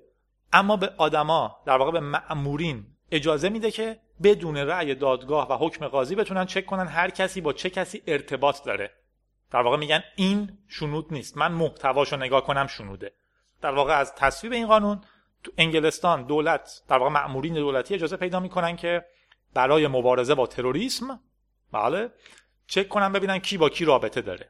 اما 0.54 0.78
به 0.78 0.94
آدما 0.98 1.56
در 1.66 1.78
واقع 1.78 1.92
به 1.92 2.00
مأمورین 2.00 2.86
اجازه 3.12 3.50
میده 3.50 3.72
که 3.72 4.00
بدون 4.24 4.58
رأی 4.58 4.96
دادگاه 4.96 5.52
و 5.52 5.66
حکم 5.66 5.88
قاضی 5.88 6.16
بتونن 6.16 6.46
چک 6.46 6.66
کنن 6.66 6.88
هر 6.88 7.10
کسی 7.10 7.42
با 7.42 7.54
چه 7.54 7.70
کسی 7.70 8.02
ارتباط 8.08 8.64
داره. 8.66 8.92
در 9.52 9.62
واقع 9.62 9.78
میگن 9.78 10.04
این 10.16 10.58
شنود 10.68 11.14
نیست. 11.14 11.38
من 11.38 11.52
محتواشو 11.52 12.18
نگاه 12.18 12.44
کنم 12.44 12.68
شنوده. 12.68 13.12
در 13.64 13.72
واقع 13.72 13.98
از 13.98 14.16
تصویب 14.16 14.54
این 14.54 14.68
قانون 14.68 15.02
تو 15.44 15.52
انگلستان 15.58 16.24
دولت 16.24 16.82
در 16.88 16.98
واقع 16.98 17.12
مأمورین 17.12 17.54
دولتی 17.54 17.94
اجازه 17.94 18.18
پیدا 18.18 18.40
می‌کنن 18.40 18.76
که 18.76 19.06
برای 19.54 19.88
مبارزه 19.88 20.36
با 20.36 20.48
تروریسم 20.48 21.20
بله 21.72 22.12
چک 22.68 22.90
کنن 22.90 23.12
ببینن 23.12 23.40
کی 23.40 23.58
با 23.58 23.70
کی 23.70 23.86
رابطه 23.86 24.22
داره. 24.22 24.50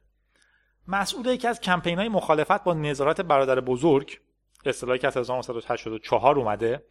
مسئول 0.87 1.25
یکی 1.25 1.47
از 1.47 1.59
کمپین 1.59 1.99
های 1.99 2.09
مخالفت 2.09 2.63
با 2.63 2.73
نظارت 2.73 3.21
برادر 3.21 3.59
بزرگ 3.59 4.19
اصطلاحی 4.65 4.99
که 4.99 5.07
از 5.07 5.17
1984 5.17 6.39
اومده 6.39 6.85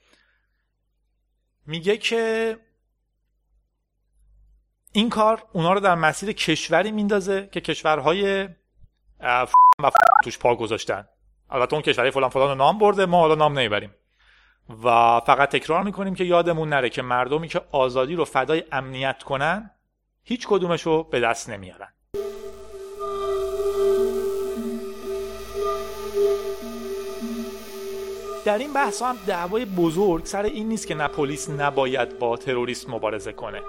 میگه 1.67 1.97
که 1.97 2.57
این 4.93 5.11
کار 5.11 5.45
اونا 5.53 5.73
رو 5.73 5.81
در 5.81 5.95
مسیر 5.95 6.33
کشوری 6.33 6.91
میندازه 6.91 7.49
که 7.53 7.61
کشورهای 7.61 8.49
و 9.79 9.91
توش 10.25 10.39
پا 10.39 10.57
گذاشتن. 10.57 11.09
البته 11.53 11.75
اون 11.75 11.83
کشوری 11.83 12.11
فلان 12.11 12.31
فلان 12.31 12.49
رو 12.49 12.55
نام 12.55 12.79
برده 12.79 13.07
ما 13.07 13.21
حالا 13.21 13.35
نام 13.35 13.59
نمی‌بریم. 13.59 13.95
و 14.85 15.21
فقط 15.21 15.51
تکرار 15.51 15.83
می‌کنیم 15.83 16.15
که 16.15 16.25
یادمون 16.25 16.69
نره 16.69 16.91
که 16.91 17.03
مردمی 17.03 17.49
که 17.49 17.61
آزادی 17.73 18.15
رو 18.15 18.25
فدای 18.25 18.65
امنیت 18.73 19.23
کنن 19.23 19.71
هیچ 20.25 20.47
کدومش 20.49 20.83
رو 20.83 21.03
به 21.03 21.21
دست 21.21 21.51
نمیارن. 21.51 21.89
در 28.45 28.59
این 28.59 28.73
بحث 28.73 29.03
هم 29.03 29.17
دعوای 29.27 29.65
بزرگ 29.65 30.25
سر 30.25 30.43
این 30.43 30.69
نیست 30.69 30.87
که 30.87 30.95
نه 30.95 31.09
پلیس 31.09 31.51
نباید 31.51 32.19
با 32.19 32.37
تروریسم 32.37 32.93
مبارزه 32.93 33.33
کنه. 33.33 33.63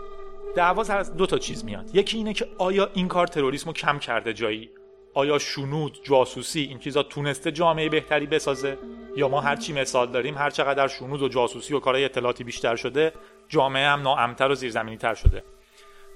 دعوا 0.55 0.83
سر 0.83 0.97
از 0.97 1.17
دو 1.17 1.25
تا 1.25 1.37
چیز 1.37 1.65
میاد. 1.65 1.95
یکی 1.95 2.17
اینه 2.17 2.33
که 2.33 2.47
آیا 2.57 2.89
این 2.93 3.07
کار 3.07 3.27
تروریسم 3.27 3.65
رو 3.65 3.73
کم 3.73 3.99
کرده 3.99 4.33
جایی؟ 4.33 4.69
آیا 5.13 5.39
شنود 5.39 5.99
جاسوسی 6.03 6.61
این 6.61 6.79
چیزا 6.79 7.03
تونسته 7.03 7.51
جامعه 7.51 7.89
بهتری 7.89 8.25
بسازه؟ 8.25 8.77
یا 9.15 9.27
ما 9.27 9.41
هرچی 9.41 9.73
مثال 9.73 10.11
داریم 10.11 10.37
هر 10.37 10.49
چقدر 10.49 10.87
شنود 10.87 11.21
و 11.21 11.27
جاسوسی 11.27 11.73
و 11.73 11.79
کارهای 11.79 12.05
اطلاعاتی 12.05 12.43
بیشتر 12.43 12.75
شده 12.75 13.13
جامعه 13.49 13.87
هم 13.87 14.01
ناامتر 14.01 14.51
و 14.51 14.55
زیرزمینی 14.55 14.97
تر 14.97 15.13
شده. 15.13 15.43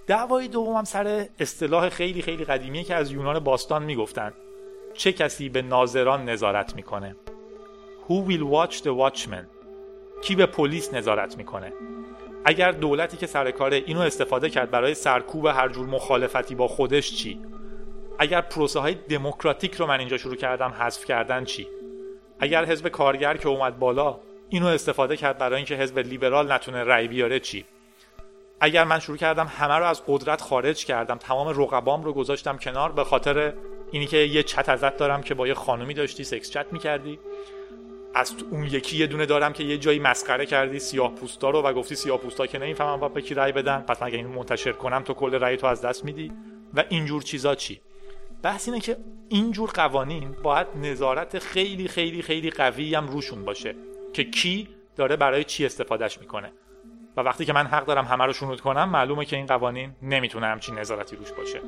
دعوای 0.07 0.47
دوم 0.47 0.75
هم 0.75 0.83
سر 0.83 1.25
اصطلاح 1.39 1.89
خیلی 1.89 2.21
خیلی 2.21 2.45
قدیمی 2.45 2.83
که 2.83 2.95
از 2.95 3.11
یونان 3.11 3.39
باستان 3.39 3.83
می‌گفتن. 3.83 4.33
چه 4.93 5.11
کسی 5.11 5.49
به 5.49 5.61
ناظران 5.61 6.29
نظارت 6.29 6.75
می‌کنه؟ 6.75 7.15
Who 8.07 8.29
will 8.29 8.53
watch 8.53 8.75
the 8.75 8.91
watchman? 8.99 9.45
کی 10.21 10.35
به 10.35 10.45
پلیس 10.45 10.93
نظارت 10.93 11.37
می‌کنه؟ 11.37 11.73
اگر 12.45 12.71
دولتی 12.71 13.17
که 13.17 13.27
سر 13.27 13.51
کاره 13.51 13.83
اینو 13.85 13.99
استفاده 13.99 14.49
کرد 14.49 14.71
برای 14.71 14.93
سرکوب 14.93 15.45
هر 15.45 15.69
جور 15.69 15.87
مخالفتی 15.87 16.55
با 16.55 16.67
خودش 16.67 17.15
چی؟ 17.15 17.39
اگر 18.19 18.41
پروسه 18.41 18.79
های 18.79 18.93
دموکراتیک 18.93 19.75
رو 19.75 19.87
من 19.87 19.99
اینجا 19.99 20.17
شروع 20.17 20.35
کردم 20.35 20.69
حذف 20.79 21.05
کردن 21.05 21.43
چی؟ 21.43 21.67
اگر 22.39 22.65
حزب 22.65 22.87
کارگر 22.87 23.37
که 23.37 23.47
اومد 23.47 23.79
بالا 23.79 24.19
اینو 24.49 24.67
استفاده 24.67 25.17
کرد 25.17 25.37
برای 25.37 25.55
اینکه 25.55 25.75
حزب 25.75 25.99
لیبرال 25.99 26.51
نتونه 26.51 26.83
رأی 26.83 27.07
بیاره 27.07 27.39
چی؟ 27.39 27.65
اگر 28.59 28.83
من 28.83 28.99
شروع 28.99 29.17
کردم 29.17 29.47
همه 29.47 29.73
رو 29.73 29.85
از 29.85 30.01
قدرت 30.07 30.41
خارج 30.41 30.85
کردم 30.85 31.17
تمام 31.17 31.47
رقبام 31.47 32.03
رو 32.03 32.13
گذاشتم 32.13 32.57
کنار 32.57 32.91
به 32.91 33.03
خاطر 33.03 33.53
اینی 33.91 34.07
که 34.07 34.17
یه 34.17 34.43
چت 34.43 34.69
ازت 34.69 34.97
دارم 34.97 35.21
که 35.21 35.33
با 35.33 35.47
یه 35.47 35.53
خانومی 35.53 35.93
داشتی 35.93 36.23
سکس 36.23 36.51
چت 36.51 36.65
می‌کردی. 36.71 37.19
از 38.15 38.35
اون 38.51 38.63
یکی 38.63 38.97
یه 38.97 39.07
دونه 39.07 39.25
دارم 39.25 39.53
که 39.53 39.63
یه 39.63 39.77
جایی 39.77 39.99
مسخره 39.99 40.45
کردی 40.45 40.79
سیاه 40.79 41.15
پوستا 41.15 41.49
رو 41.49 41.61
و 41.61 41.73
گفتی 41.73 41.95
سیاه 41.95 42.17
پوستا 42.17 42.47
که 42.47 42.59
نمی‌فهمم 42.59 42.99
با 42.99 43.09
به 43.09 43.21
کی 43.21 43.33
رأی 43.33 43.51
بدن؟ 43.51 43.79
پس 43.79 43.97
اگه 44.01 44.17
این 44.17 44.27
منتشر 44.27 44.71
کنم 44.71 45.03
تو 45.03 45.13
کل 45.13 45.35
رأی 45.35 45.57
تو 45.57 45.67
از 45.67 45.81
دست 45.81 46.05
میدی؟ 46.05 46.31
و 46.73 46.83
اینجور 46.89 47.21
چیزا 47.21 47.55
چی؟ 47.55 47.81
بحث 48.43 48.67
اینه 48.67 48.81
که 48.81 48.97
اینجور 49.29 49.69
قوانین 49.69 50.35
باید 50.43 50.67
نظارت 50.75 51.39
خیلی 51.39 51.87
خیلی 51.87 52.21
خیلی 52.21 52.49
قوی 52.49 52.95
هم 52.95 53.07
روشون 53.07 53.45
باشه 53.45 53.75
که 54.13 54.23
کی 54.23 54.67
داره 54.95 55.15
برای 55.15 55.43
چی 55.43 55.65
استفادهش 55.65 56.19
می‌کنه. 56.19 56.51
و 57.17 57.21
وقتی 57.21 57.45
که 57.45 57.53
من 57.53 57.65
حق 57.65 57.85
دارم 57.85 58.05
همه 58.05 58.25
رو 58.25 58.33
شنود 58.33 58.61
کنم 58.61 58.89
معلومه 58.89 59.25
که 59.25 59.35
این 59.35 59.45
قوانین 59.45 59.91
نمی‌تونه 60.01 60.47
همچین 60.47 60.79
نظارتی 60.79 61.15
روش 61.15 61.31
باشه. 61.31 61.61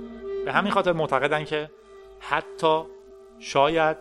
به 0.46 0.54
همین 0.54 0.72
خاطر 0.72 0.92
معتقدن 0.92 1.46
که 1.46 1.72
حتی 2.20 2.84
شاید 3.40 3.98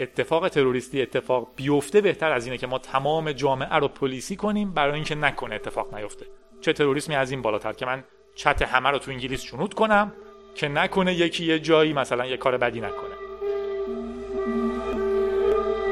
اتفاق 0.00 0.48
تروریستی 0.48 1.02
اتفاق 1.02 1.48
بیفته 1.56 2.00
بهتر 2.00 2.32
از 2.32 2.46
اینه 2.46 2.58
که 2.58 2.66
ما 2.66 2.78
تمام 2.78 3.32
جامعه 3.32 3.74
رو 3.74 3.88
پلیسی 3.88 4.36
کنیم 4.36 4.70
برای 4.70 4.94
اینکه 4.94 5.14
نکنه 5.14 5.54
اتفاق 5.54 5.94
نیفته. 5.94 6.26
چه 6.60 6.72
تروریسمی 6.72 7.14
از 7.14 7.30
این 7.30 7.42
بالاتر 7.42 7.72
که 7.72 7.86
من 7.86 8.04
چت 8.34 8.62
همه 8.62 8.88
رو 8.88 8.98
تو 8.98 9.10
انگلیس 9.10 9.42
شنود 9.42 9.74
کنم 9.74 10.12
که 10.56 10.68
نکنه 10.68 11.14
یکی 11.14 11.44
یه 11.44 11.58
جایی 11.58 11.92
مثلا 11.92 12.26
یه 12.26 12.36
کار 12.36 12.56
بدی 12.56 12.80
نکنه. 12.80 13.14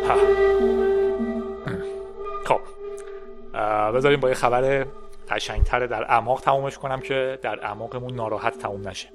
ها. 0.08 0.18
خب. 2.44 2.60
بذاریم 3.96 4.20
با 4.20 4.28
یه 4.28 4.34
خبر 4.34 4.86
قشنگتر 5.30 5.86
در 5.86 6.04
اعماق 6.04 6.40
تمومش 6.40 6.78
کنم 6.78 7.00
که 7.00 7.38
در 7.42 7.64
اعماقمون 7.64 8.14
ناراحت 8.14 8.58
تموم 8.58 8.88
نشه. 8.88 9.08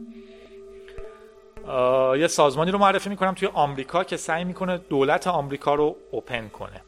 یه 2.18 2.28
سازمانی 2.28 2.72
رو 2.72 2.78
معرفی 2.78 3.10
می‌کنم 3.10 3.34
توی 3.34 3.48
آمریکا 3.54 4.04
که 4.04 4.18
سعی 4.18 4.44
می‌کنه 4.44 4.78
دولت 4.78 5.28
آمریکا 5.28 5.76
رو 5.76 5.96
اوپن 6.12 6.48
کنه. 6.48 6.82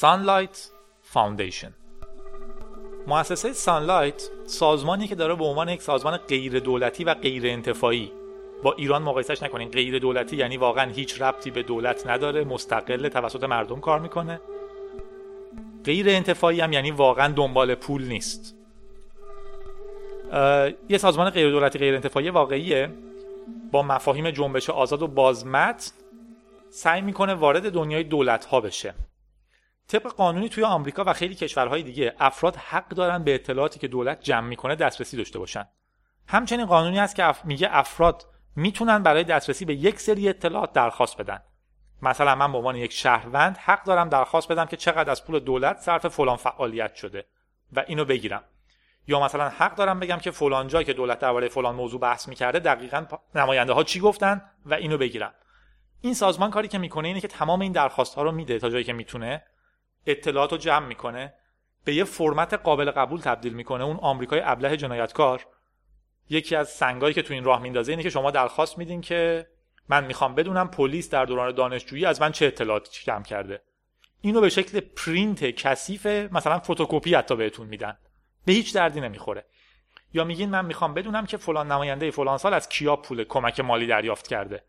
Sunlight 0.00 0.56
Foundation. 1.14 1.87
مؤسسه 3.08 3.52
سانلایت 3.52 4.30
سازمانی 4.46 5.08
که 5.08 5.14
داره 5.14 5.34
به 5.34 5.44
عنوان 5.44 5.68
یک 5.68 5.82
سازمان 5.82 6.16
غیر 6.16 6.58
دولتی 6.58 7.04
و 7.04 7.14
غیر 7.14 7.46
انتفاعی 7.46 8.12
با 8.62 8.72
ایران 8.72 9.02
مقایسش 9.02 9.42
نکنین. 9.42 9.68
غیر 9.68 9.98
دولتی 9.98 10.36
یعنی 10.36 10.56
واقعا 10.56 10.90
هیچ 10.90 11.22
ربطی 11.22 11.50
به 11.50 11.62
دولت 11.62 12.06
نداره 12.06 12.44
مستقل 12.44 13.08
توسط 13.08 13.44
مردم 13.44 13.80
کار 13.80 14.00
می‌کنه. 14.00 14.40
غیر 15.84 16.08
انتفاعی 16.08 16.60
هم 16.60 16.72
یعنی 16.72 16.90
واقعا 16.90 17.32
دنبال 17.32 17.74
پول 17.74 18.04
نیست. 18.08 18.54
یه 20.88 20.98
سازمان 20.98 21.30
غیر 21.30 21.50
دولتی 21.50 21.78
غیر 21.78 21.94
انتفاعی 21.94 22.30
واقعیه. 22.30 22.90
با 23.72 23.82
مفاهیم 23.82 24.30
جنبش 24.30 24.70
آزاد 24.70 25.02
و 25.02 25.06
بازمت 25.06 25.92
سعی 26.70 27.00
می‌کنه 27.00 27.34
وارد 27.34 27.72
دنیای 27.72 28.04
دولت 28.04 28.44
ها 28.44 28.60
بشه. 28.60 28.94
طبق 29.88 30.06
قانونی 30.06 30.48
توی 30.48 30.64
آمریکا 30.64 31.04
و 31.06 31.12
خیلی 31.12 31.34
کشورهای 31.34 31.82
دیگه 31.82 32.14
افراد 32.18 32.56
حق 32.56 32.88
دارن 32.88 33.24
به 33.24 33.34
اطلاعاتی 33.34 33.78
که 33.78 33.88
دولت 33.88 34.20
جمع 34.20 34.48
می‌کنه 34.48 34.74
دسترسی 34.74 35.16
داشته 35.16 35.38
باشن. 35.38 35.68
همچنین 36.26 36.66
قانونی 36.66 36.98
هست 36.98 37.14
که 37.14 37.34
میگه 37.44 37.68
افراد 37.70 38.26
می‌تونن 38.56 39.02
برای 39.02 39.24
دسترسی 39.24 39.64
به 39.64 39.74
یک 39.74 40.00
سری 40.00 40.28
اطلاعات 40.28 40.72
درخواست 40.72 41.16
بدن. 41.16 41.40
مثلا 42.02 42.34
من 42.34 42.52
به 42.52 42.58
عنوان 42.58 42.76
یک 42.76 42.92
شهروند 42.92 43.56
حق 43.56 43.84
دارم 43.84 44.08
درخواست 44.08 44.52
بدم 44.52 44.64
که 44.64 44.76
چقدر 44.76 45.10
از 45.10 45.24
پول 45.24 45.38
دولت 45.38 45.78
صرف 45.78 46.06
فلان 46.06 46.36
فعالیت 46.36 46.94
شده 46.94 47.26
و 47.72 47.84
اینو 47.86 48.04
بگیرم. 48.04 48.44
یا 49.06 49.20
مثلا 49.20 49.48
حق 49.48 49.74
دارم 49.74 50.00
بگم 50.00 50.16
که 50.16 50.30
فلان 50.30 50.68
جا 50.68 50.82
که 50.82 50.92
دولت 50.92 51.18
درباره 51.18 51.48
فلان 51.48 51.74
موضوع 51.74 52.00
بحث 52.00 52.28
می‌کرده 52.28 52.58
دقیقا 52.58 53.06
نماینده 53.34 53.72
ها 53.72 53.84
چی 53.84 54.00
گفتن 54.00 54.42
و 54.66 54.74
اینو 54.74 54.98
بگیرم. 54.98 55.34
این 56.00 56.14
سازمان 56.14 56.50
کاری 56.50 56.68
که 56.68 56.78
می‌کنه 56.78 57.08
اینه 57.08 57.20
که 57.20 57.28
تمام 57.28 57.60
این 57.60 57.72
درخواست 57.72 58.14
ها 58.14 58.22
رو 58.22 58.32
میده 58.32 58.58
تا 58.58 58.70
جایی 58.70 58.84
که 58.84 58.92
می‌تونه. 58.92 59.44
اطلاعات 60.06 60.52
رو 60.52 60.58
جمع 60.58 60.86
می‌کنه 60.86 61.34
به 61.84 61.94
یه 61.94 62.04
فرمت 62.04 62.54
قابل 62.54 62.90
قبول 62.90 63.20
تبدیل 63.20 63.52
می‌کنه 63.52 63.84
اون 63.84 63.96
آمریکای 63.96 64.40
ابله 64.44 64.76
جنایتکار. 64.76 65.46
یکی 66.30 66.56
از 66.56 66.68
سنگایی 66.68 67.14
که 67.14 67.22
تو 67.22 67.34
این 67.34 67.44
راه 67.44 67.62
میندازه 67.62 67.92
اینه 67.92 68.02
که 68.02 68.10
شما 68.10 68.30
درخواست 68.30 68.78
میدین 68.78 69.00
که 69.00 69.46
من 69.88 70.04
می‌خوام 70.04 70.34
بدونم 70.34 70.68
پلیس 70.68 71.10
در 71.10 71.24
دوران 71.24 71.54
دانشجویی 71.54 72.04
از 72.04 72.20
من 72.20 72.32
چه 72.32 72.46
اطلاعاتی 72.46 73.04
جمع 73.04 73.22
کرده. 73.22 73.62
اینو 74.20 74.40
به 74.40 74.48
شکل 74.48 74.80
پرینت 74.80 75.44
کثیف 75.44 76.06
مثلا 76.06 76.58
فتوکپی 76.58 77.14
حتی 77.14 77.36
بهتون 77.36 77.66
میدن. 77.66 77.98
به 78.44 78.52
هیچ 78.52 78.74
دردی 78.74 79.00
نمی‌خوره. 79.00 79.44
یا 80.14 80.24
میگین 80.24 80.50
من 80.50 80.64
می‌خوام 80.64 80.94
بدونم 80.94 81.26
که 81.26 81.36
فلان 81.36 81.72
نماینده 81.72 82.10
فلان 82.10 82.38
سال 82.38 82.54
از 82.54 82.68
کیا 82.68 82.96
پول 82.96 83.24
کمک 83.24 83.60
مالی 83.60 83.86
دریافت 83.86 84.28
کرده. 84.28 84.64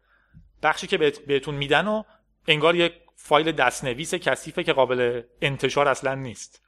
بخشی 0.64 0.88
که 0.88 0.98
بهتون 0.98 1.56
میدن 1.56 1.88
و 1.88 2.04
انگار 2.48 2.76
یک 2.76 2.94
فایل 3.22 3.52
دستنویس 3.52 4.16
کثیفه 4.16 4.64
که 4.64 4.74
قابل 4.74 5.22
انتشار 5.42 5.88
اصلا 5.88 6.16
نیست. 6.16 6.64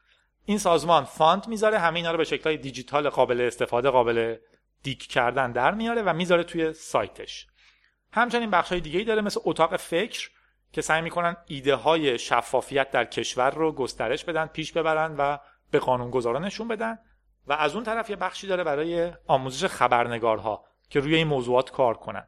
این 0.45 0.57
سازمان 0.57 1.03
fund 1.03 1.47
می‌ذاره 1.47 1.79
همه 1.79 1.95
اینا 1.95 2.11
رو 2.11 2.17
به 2.17 2.23
شکلهای 2.23 2.57
دیجیتال 2.57 3.09
قابل 3.09 3.41
استفاده 3.41 3.89
قابل 3.89 4.37
لینک 4.84 5.07
کردن 5.07 5.51
در 5.51 5.73
میاره 5.73 6.01
و 6.01 6.13
می‌ذاره 6.13 6.43
توی 6.43 6.73
سایتش. 6.73 7.47
همچنین 8.13 8.49
بخش 8.49 8.69
های 8.69 8.81
دیگه 8.81 8.99
ای 8.99 9.05
داره 9.05 9.21
مثل 9.21 9.39
اتاق 9.43 9.75
فکر 9.77 10.29
که 10.71 10.81
سعی 10.81 11.01
می‌کنن 11.01 11.35
ایده 11.45 11.75
های 11.75 12.19
شفافیت 12.19 12.91
در 12.91 13.05
کشور 13.05 13.51
رو 13.51 13.71
گسترش 13.71 14.25
بدن 14.25 14.45
پیش 14.45 14.71
ببرن 14.71 15.15
و 15.17 15.37
به 15.71 15.79
قانونگذارا 15.79 16.39
نشون 16.39 16.67
بدن 16.67 16.99
و 17.47 17.53
از 17.53 17.75
اون 17.75 17.83
طرف 17.83 18.09
یه 18.09 18.15
بخشی 18.15 18.47
داره 18.47 18.63
برای 18.63 19.13
آموزش 19.27 19.65
خبرنگارها 19.65 20.65
که 20.89 20.99
روی 20.99 21.15
این 21.15 21.27
موضوعات 21.27 21.71
کار 21.71 21.93
کنن. 21.93 22.27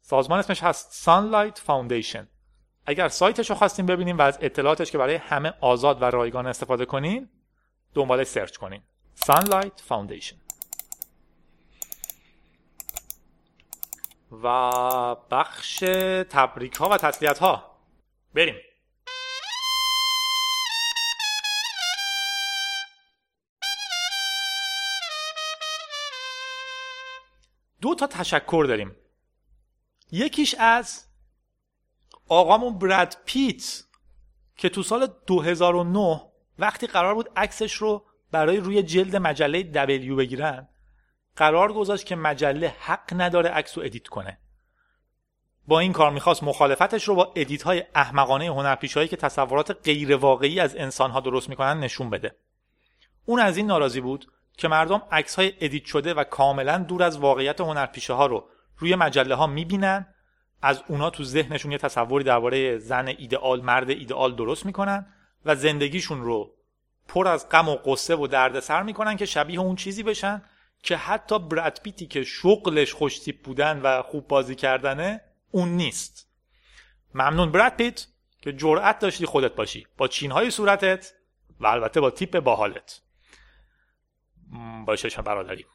سازمان 0.00 0.38
اسمش 0.38 0.62
هست 0.62 1.04
Sunlight 1.04 1.58
Foundation. 1.58 2.33
اگر 2.86 3.08
سایتش 3.08 3.50
رو 3.50 3.56
خواستیم 3.56 3.86
ببینیم 3.86 4.18
و 4.18 4.22
از 4.22 4.38
اطلاعاتش 4.40 4.90
که 4.90 4.98
برای 4.98 5.14
همه 5.14 5.54
آزاد 5.60 6.02
و 6.02 6.04
رایگان 6.04 6.46
استفاده 6.46 6.84
کنین 6.84 7.28
دنبالش 7.94 8.26
سرچ 8.26 8.56
کنین. 8.56 8.82
Sunlight 9.26 9.80
Foundation. 9.88 10.34
و 14.42 14.70
بخش 15.30 15.78
تبریک 16.30 16.74
ها 16.74 16.88
و 16.88 16.96
تسلیت 16.96 17.38
ها 17.38 17.78
بریم. 18.34 18.54
دو 27.80 27.94
تا 27.94 28.06
تشکر 28.06 28.64
داریم. 28.68 28.96
یکیش 30.12 30.54
از 30.58 31.04
آقامون 32.28 32.78
براد 32.78 33.16
پیت 33.24 33.82
که 34.56 34.68
تو 34.68 34.82
سال 34.82 35.08
2009 35.26 36.22
وقتی 36.58 36.86
قرار 36.86 37.14
بود 37.14 37.30
عکسش 37.36 37.74
رو 37.74 38.04
برای 38.30 38.56
روی 38.56 38.82
جلد 38.82 39.16
مجله 39.16 39.62
دبلیو 39.62 40.16
بگیرن 40.16 40.68
قرار 41.36 41.72
گذاشت 41.72 42.06
که 42.06 42.16
مجله 42.16 42.74
حق 42.80 43.20
نداره 43.20 43.50
عکس 43.50 43.78
رو 43.78 43.84
ادیت 43.84 44.08
کنه. 44.08 44.38
با 45.66 45.80
این 45.80 45.92
کار 45.92 46.10
می‌خواست 46.10 46.42
مخالفتش 46.42 47.08
رو 47.08 47.14
با 47.14 47.32
edit 47.36 47.62
های 47.62 47.84
احمقانه 47.94 48.46
هنرپیشه‌هایی 48.46 49.08
که 49.08 49.16
تصورات 49.16 49.70
غیر 49.84 50.16
واقعی 50.16 50.60
از 50.60 50.76
انسان 50.76 51.10
ها 51.10 51.20
درست 51.20 51.48
می‌کنن 51.48 51.80
نشون 51.80 52.10
بده. 52.10 52.36
اون 53.24 53.40
از 53.40 53.56
این 53.56 53.66
ناراضی 53.66 54.00
بود 54.00 54.32
که 54.56 54.68
مردم 54.68 55.02
عکس 55.12 55.36
های 55.36 55.52
edit 55.60 55.84
شده 55.84 56.14
و 56.14 56.24
کاملا 56.24 56.78
دور 56.78 57.02
از 57.02 57.18
واقعیت 57.18 57.60
هنرپیشه 57.60 58.12
ها 58.12 58.26
رو 58.26 58.48
روی 58.76 58.94
مجله 58.94 59.34
ها 59.34 59.46
می‌بینن 59.46 60.13
از 60.64 60.82
اونا 60.88 61.10
تو 61.10 61.24
ذهنشون 61.24 61.72
یه 61.72 61.78
تصوری 61.78 62.24
درباره 62.24 62.78
زن 62.78 63.08
ایدئال 63.08 63.60
مرد 63.62 63.90
ایدئال 63.90 64.34
درست 64.34 64.66
می‌کنن 64.66 65.06
و 65.44 65.54
زندگیشون 65.54 66.22
رو 66.22 66.54
پر 67.08 67.28
از 67.28 67.48
غم 67.48 67.68
و 67.68 67.76
قصه 67.76 68.16
و 68.16 68.26
دردسر 68.26 68.82
می‌کنن 68.82 69.16
که 69.16 69.26
شبیه 69.26 69.60
اون 69.60 69.76
چیزی 69.76 70.02
بشن 70.02 70.42
که 70.82 70.96
حتی 70.96 71.38
براد 71.38 71.80
پیتی 71.82 72.06
که 72.06 72.24
شغلش 72.24 72.92
خوشتیپ 72.92 73.42
بودن 73.42 73.80
و 73.82 74.02
خوب 74.02 74.28
بازی 74.28 74.54
کردنه 74.54 75.20
اون 75.50 75.68
نیست. 75.68 76.28
ممنون 77.14 77.52
براد 77.52 77.76
پیت 77.76 78.06
که 78.40 78.52
جرأت 78.52 78.98
داشتی 78.98 79.26
خودت 79.26 79.54
باشی. 79.54 79.86
با 79.96 80.08
چینهای 80.08 80.50
صورتت 80.50 81.14
و 81.60 81.66
البته 81.66 82.00
با 82.00 82.10
تیپ 82.10 82.40
باحالت. 82.40 83.00
با 84.86 84.96
چشم 84.96 85.22
برادری. 85.22 85.66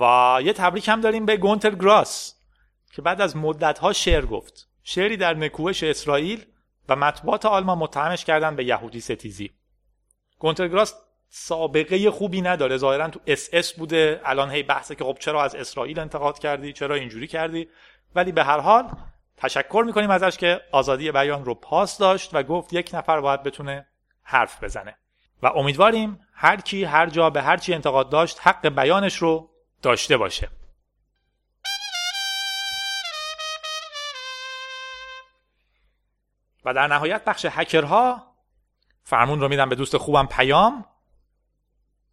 و 0.00 0.38
یه 0.42 0.52
تبریک 0.52 0.88
هم 0.88 1.00
داریم 1.00 1.26
به 1.26 1.36
گونتر 1.36 1.70
گراس. 1.70 2.35
که 2.96 3.02
بعد 3.02 3.20
از 3.20 3.36
مدتها 3.36 3.92
شعر 3.92 4.26
گفت. 4.26 4.68
شعری 4.82 5.16
در 5.16 5.34
نکوهش 5.34 5.82
اسرائیل 5.82 6.44
و 6.88 6.96
مطبوعات 6.96 7.46
آلمان 7.46 7.78
متهمش 7.78 8.24
کردن 8.24 8.56
به 8.56 8.64
یهودی 8.64 9.00
ستیزی. 9.00 9.50
گونتر 10.38 10.68
گراس 10.68 10.94
سابقه 11.28 12.10
خوبی 12.10 12.40
نداره. 12.40 12.76
ظاهرا 12.76 13.08
تو 13.08 13.20
اس 13.26 13.48
اس 13.52 13.72
بوده. 13.72 14.20
الان 14.24 14.50
هی 14.50 14.62
بحثه 14.62 14.94
که 14.94 15.04
خب 15.04 15.16
چرا 15.20 15.42
از 15.44 15.54
اسرائیل 15.54 15.98
انتقاد 15.98 16.38
کردی؟ 16.38 16.72
چرا 16.72 16.94
اینجوری 16.94 17.26
کردی؟ 17.26 17.68
ولی 18.14 18.32
به 18.32 18.44
هر 18.44 18.58
حال 18.58 18.90
تشکر 19.36 19.82
می‌کنیم 19.86 20.10
ازش 20.10 20.36
که 20.36 20.60
آزادی 20.72 21.12
بیان 21.12 21.44
رو 21.44 21.54
پاس 21.54 21.98
داشت 21.98 22.30
و 22.32 22.42
گفت 22.42 22.72
یک 22.72 22.90
نفر 22.94 23.20
باید 23.20 23.42
بتونه 23.42 23.86
حرف 24.22 24.64
بزنه. 24.64 24.96
و 25.42 25.46
امیدواریم 25.46 26.20
هر 26.32 26.60
کی 26.60 26.84
هر 26.84 27.06
جا 27.06 27.30
به 27.30 27.42
هر 27.42 27.56
چی 27.56 27.74
انتقاد 27.74 28.10
داشت 28.10 28.38
حق 28.42 28.68
بیانش 28.68 29.16
رو 29.16 29.50
داشته 29.82 30.16
باشه. 30.16 30.48
و 36.66 36.74
در 36.74 36.86
نهایت 36.86 37.24
بخش 37.24 37.46
هکرها 37.50 38.22
فرمون 39.02 39.40
رو 39.40 39.48
میدم 39.48 39.68
به 39.68 39.74
دوست 39.74 39.96
خوبم 39.96 40.26
پیام 40.26 40.84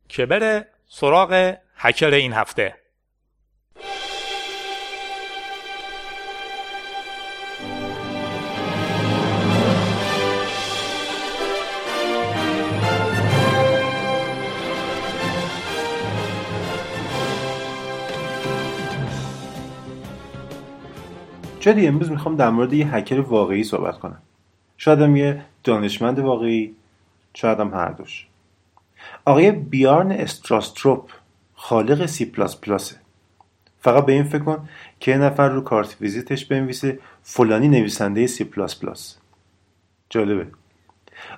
که 0.10 0.26
بره 0.26 0.68
سراغ 0.88 1.56
هکر 1.76 2.10
این 2.10 2.34
هفته. 2.34 2.76
جدی 21.60 21.88
امروز 21.88 22.12
می‌خوام 22.12 22.36
در 22.36 22.50
مورد 22.50 22.74
یه 22.74 22.96
هکر 22.96 23.20
واقعی 23.20 23.64
صحبت 23.64 24.00
کنم. 24.00 24.23
شاید 24.84 25.02
هم 25.02 25.16
یه 25.16 25.42
دانشمند 25.64 26.20
واقعی 26.20 26.76
شاید 27.34 27.60
هم 27.60 27.74
هر 27.74 27.90
دوش. 27.90 28.28
آقای 29.26 29.52
بیارنه 29.52 30.12
استراستروپ 30.12 31.12
خالق 31.56 32.06
سی 32.06 32.26
پلاس 32.26 32.62
پلاسه 32.62 32.96
فقط 33.82 34.06
به 34.06 34.14
این 34.14 34.24
فکر 34.24 34.44
کن 34.44 34.70
که 35.00 35.12
یه 35.12 35.18
نفر 35.18 35.50
رو 35.50 35.62
کارت 35.62 35.98
ویزیتش 36.02 36.46
بنویسه 36.46 37.00
فلانی 37.22 37.68
نویسنده 37.68 38.28
سی 38.28 38.44
پلاس 38.44 38.80
پلاس 38.80 39.18
جالبه. 40.10 40.48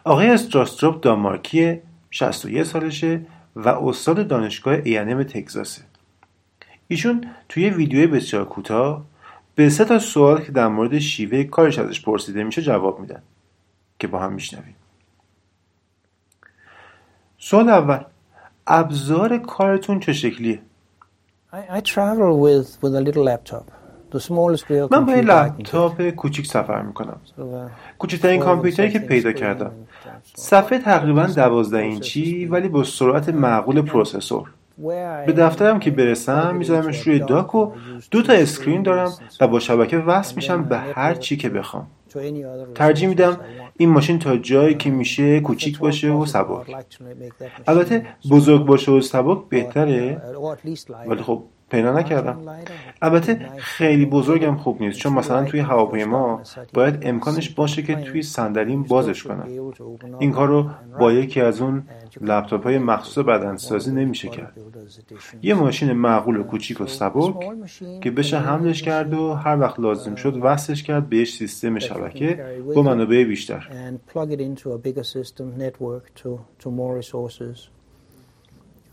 آقای 0.04 0.28
استراستروپ 0.30 1.02
دانمارکی 1.02 1.80
61 2.12 2.64
سالشه 2.64 3.22
و 3.56 3.70
استاد 3.70 4.28
دانشگاه 4.28 4.74
A&M 4.84 5.24
تگزاسه. 5.24 5.82
ایشون 6.88 7.26
توی 7.50 7.70
ویدیو 7.70 8.12
بسیار 8.12 8.46
کوتاه 8.46 9.06
به 9.56 9.70
سه 9.70 9.86
تا 9.86 10.00
سوال 10.00 10.42
که 10.42 10.52
در 10.52 10.68
مورد 10.68 11.00
شیوه 11.00 11.44
کارش 11.44 11.80
ازش 11.80 12.02
پرسیده 12.02 12.44
میشه 12.44 12.62
جواب 12.62 13.00
میدن. 13.00 13.22
که 14.06 14.12
با 14.12 14.20
هم 14.20 14.34
میشنویم. 14.34 14.76
سوال 17.38 17.70
اول 17.70 18.00
ابزار 18.68 19.38
کارتون 19.38 20.00
چه 20.00 20.14
شکلیه؟ 20.14 20.60
I, 21.54 21.56
I 21.56 21.82
travel 21.82 22.32
with, 22.46 22.68
with 22.82 22.94
a 22.96 23.02
little 23.08 23.26
laptop. 23.32 23.66
The 24.12 24.20
smallest 24.20 24.64
real 24.70 24.92
من 24.92 25.06
با 25.06 25.16
یه 25.16 25.22
لپتاپ 25.22 26.10
کوچیک 26.10 26.48
سفر 26.48 26.82
می‌کنم. 26.82 27.18
Uh, 27.38 27.42
کوچکترین 28.00 28.40
کامپیوتری 28.40 28.92
که 28.92 29.00
پیدا 29.00 29.32
کردم. 29.32 29.72
صفحه 30.36 30.80
تقریبا 30.80 31.26
دوازده 31.26 31.78
اینچی 31.78 32.46
ولی 32.46 32.68
با 32.68 32.84
سرعت 32.84 33.30
معقول 33.30 33.82
پروسسور. 33.82 34.52
به 35.26 35.34
دفترم 35.38 35.80
که 35.80 35.92
برسم 35.92 36.56
میذارمش 36.56 37.00
روی 37.00 37.20
dock 37.20 37.56
و 37.56 37.72
دو 38.12 38.22
تا 38.22 38.34
screen 38.34 38.84
دارم 38.84 39.14
و 39.42 39.48
با 39.48 39.60
شبکه 39.60 39.98
وصل 39.98 40.36
میشم 40.36 40.64
به 40.64 40.78
هر 40.78 41.16
چی 41.16 41.38
که 41.38 41.50
بخوام. 41.50 41.88
ترجیح 42.76 43.10
میدم 43.10 43.40
این 43.78 43.90
ماشین 43.90 44.20
تا 44.20 44.38
جایی 44.38 44.76
که 44.76 44.90
میشه 44.90 45.40
کوچیک 45.40 45.80
باشه 45.80 46.12
و 46.12 46.26
سبک. 46.26 46.76
البته 47.68 48.06
بزرگ 48.32 48.66
باشه 48.66 48.92
و 48.92 49.02
سبک 49.02 49.50
بهتره 49.50 50.22
ولی 51.08 51.24
خب 51.24 51.44
پیدا 51.76 51.92
نکردم 52.00 52.38
البته. 53.02 53.50
خیلی 53.58 54.06
بزرگم 54.06 54.56
خوب 54.56 54.82
نیست 54.82 54.98
چون 55.00 55.14
مثلا 55.14 55.46
توی 55.46 55.60
هواپیما 55.60 56.42
باید 56.74 57.00
امکانش 57.02 57.50
باشه 57.50 57.82
که 57.84 57.96
توی 57.96 58.22
صندلیم 58.22 58.84
بازش 58.84 59.24
کنم 59.24 59.48
این 60.20 60.32
کار 60.32 60.48
رو 60.48 60.70
با 61.00 61.12
یکی 61.14 61.42
از 61.42 61.62
اون 61.62 61.84
لپتاپ 62.22 62.64
های 62.64 62.78
مخصوص 62.78 63.26
بدنسازی 63.26 63.92
نمیشه 63.92 64.30
کرد 64.30 64.54
یه 65.42 65.54
ماشین 65.54 65.92
معقول 65.94 66.38
و 66.38 66.44
کوچیک 66.44 66.82
و 66.82 66.88
سبک 66.88 67.34
که 68.02 68.12
بشه 68.12 68.40
حملش 68.40 68.82
کرد 68.82 69.14
و 69.14 69.34
هر 69.34 69.60
وقت 69.60 69.80
لازم 69.80 70.16
شد 70.16 70.40
وصلش 70.42 70.84
کرد 70.84 71.10
به 71.10 71.26
سیستم 71.26 71.80
شبکه 71.80 72.46
با 72.76 72.82
منابع 72.82 73.24
بیشتر. 73.24 73.68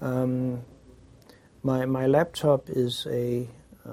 Um, 0.02 0.58
my, 1.64 1.84
my 1.86 2.06
laptop 2.06 2.68
is 2.70 3.06
a 3.06 3.46
uh, 3.86 3.90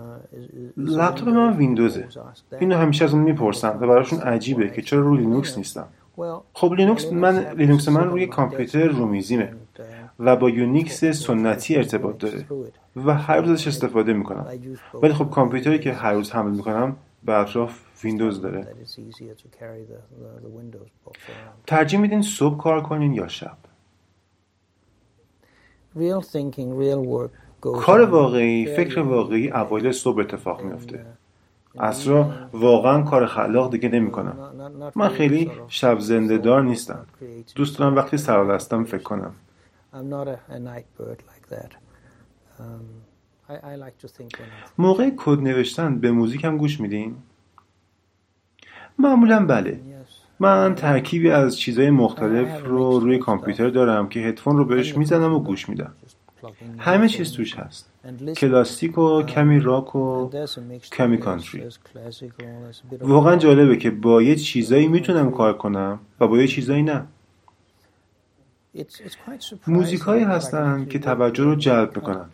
لپتاپ 0.77 1.19
Windows. 1.19 1.27
من 1.27 1.57
ویندوزه. 1.57 2.07
اینو 2.59 2.75
همیشه 2.75 3.05
از 3.05 3.13
اون 3.13 3.23
می‌پرسن 3.23 3.69
و 3.69 3.87
براشون 3.87 4.19
عجیبه 4.19 4.69
که 4.69 4.81
چرا 4.81 4.99
روی 4.99 5.17
لینوکس 5.17 5.57
نیستم 5.57 5.87
خب 6.53 6.73
لینوکس 6.73 7.13
من 7.13 7.53
لینوکس 7.57 7.89
من 7.89 8.03
روی 8.03 8.27
کامپیوتر 8.27 8.87
رومیزیمه 8.87 9.53
اه، 9.75 9.81
و 10.19 10.35
با 10.35 10.49
یونیکس 10.49 11.05
سنتی 11.05 11.75
ارتباط 11.75 12.17
داره 12.17 12.45
و 12.95 13.13
هر 13.13 13.41
روز 13.41 13.49
ازش 13.49 13.67
استفاده 13.67 14.13
می‌کنم. 14.13 14.45
ولی 15.03 15.13
خب 15.13 15.29
کامپیوتری 15.29 15.79
که 15.79 15.93
هر 15.93 16.13
روز 16.13 16.31
حمل 16.31 16.51
می‌کنم 16.51 16.95
به 17.23 17.33
اطراف 17.33 17.79
ویندوز 18.03 18.41
داره. 18.41 18.67
ترجیح 21.67 21.99
میدین 21.99 22.21
صبح 22.21 22.57
کار 22.57 22.83
کنین 22.83 23.13
یا 23.13 23.27
شب؟ 23.27 23.57
Real 25.95 26.21
thinking, 26.21 26.69
real 26.83 27.01
work. 27.15 27.31
goes 27.31 27.48
کار 27.61 28.01
واقعی 28.01 28.75
فکر 28.75 28.99
واقعی 28.99 29.49
اوایل 29.51 29.91
صبح 29.91 30.19
اتفاق 30.19 30.61
in 30.61 30.95
اصرا. 31.79 32.31
واقعا 32.53 33.01
کار 33.01 33.25
خلاق 33.25 33.71
دیگه 33.71 33.89
نمی 33.89 34.11
کنم 34.11 34.35
من 34.95 35.09
خیلی 35.09 35.51
شب 35.67 35.99
زنده 35.99 36.37
دار 36.37 36.63
نیستم. 36.63 37.05
دوست 37.55 37.79
دارم 37.79 37.95
وقتی 37.95 38.17
سرالستم 38.17 38.83
فکر 38.83 39.03
کنم. 39.03 39.31
Um, 42.59 42.63
موقع 44.77 45.09
کد 45.17 45.39
نوشتن 45.39 45.99
به 45.99 46.11
موزیک 46.11 46.43
هم 46.43 46.57
گوش 46.57 46.79
میدین؟ 46.79 47.15
معمولا 48.99 49.45
بله. 49.45 49.79
من 50.39 50.75
ترکیبی 50.75 51.29
از 51.31 51.57
چیزهای 51.57 51.89
مختلف 51.89 52.63
رو 52.65 52.99
روی 52.99 53.17
کامپیوتر 53.17 53.69
دارم 53.69 54.09
که 54.09 54.19
هدفون 54.19 54.57
رو 54.57 54.65
بهش 54.65 54.97
می‌زنم 54.97 55.33
و 55.33 55.39
گوش 55.39 55.69
میدم. 55.69 55.93
همه 56.77 57.07
چیز 57.07 57.31
توش 57.31 57.55
هست. 57.55 57.89
کلاسیک 58.37 58.97
و 58.97 59.23
کمی 59.23 59.59
راک 59.59 59.95
و 59.95 60.29
کمی 60.91 61.17
کانتری. 61.17 61.63
واقعا 63.01 63.35
جالبه 63.35 63.77
که 63.77 63.89
با 63.91 64.21
یه 64.21 64.35
چیزایی 64.35 64.87
می‌تونم 64.87 65.31
کار 65.31 65.57
کنم 65.57 65.99
و 66.19 66.27
با 66.27 66.37
یه 66.37 66.47
چیزایی 66.47 66.83
نه. 66.83 67.03
موزیک 69.67 70.01
هستن 70.07 70.85
که 70.85 70.99
توجه 70.99 71.43
رو 71.43 71.55
جلب 71.55 71.95
می‌کنن 71.95 72.25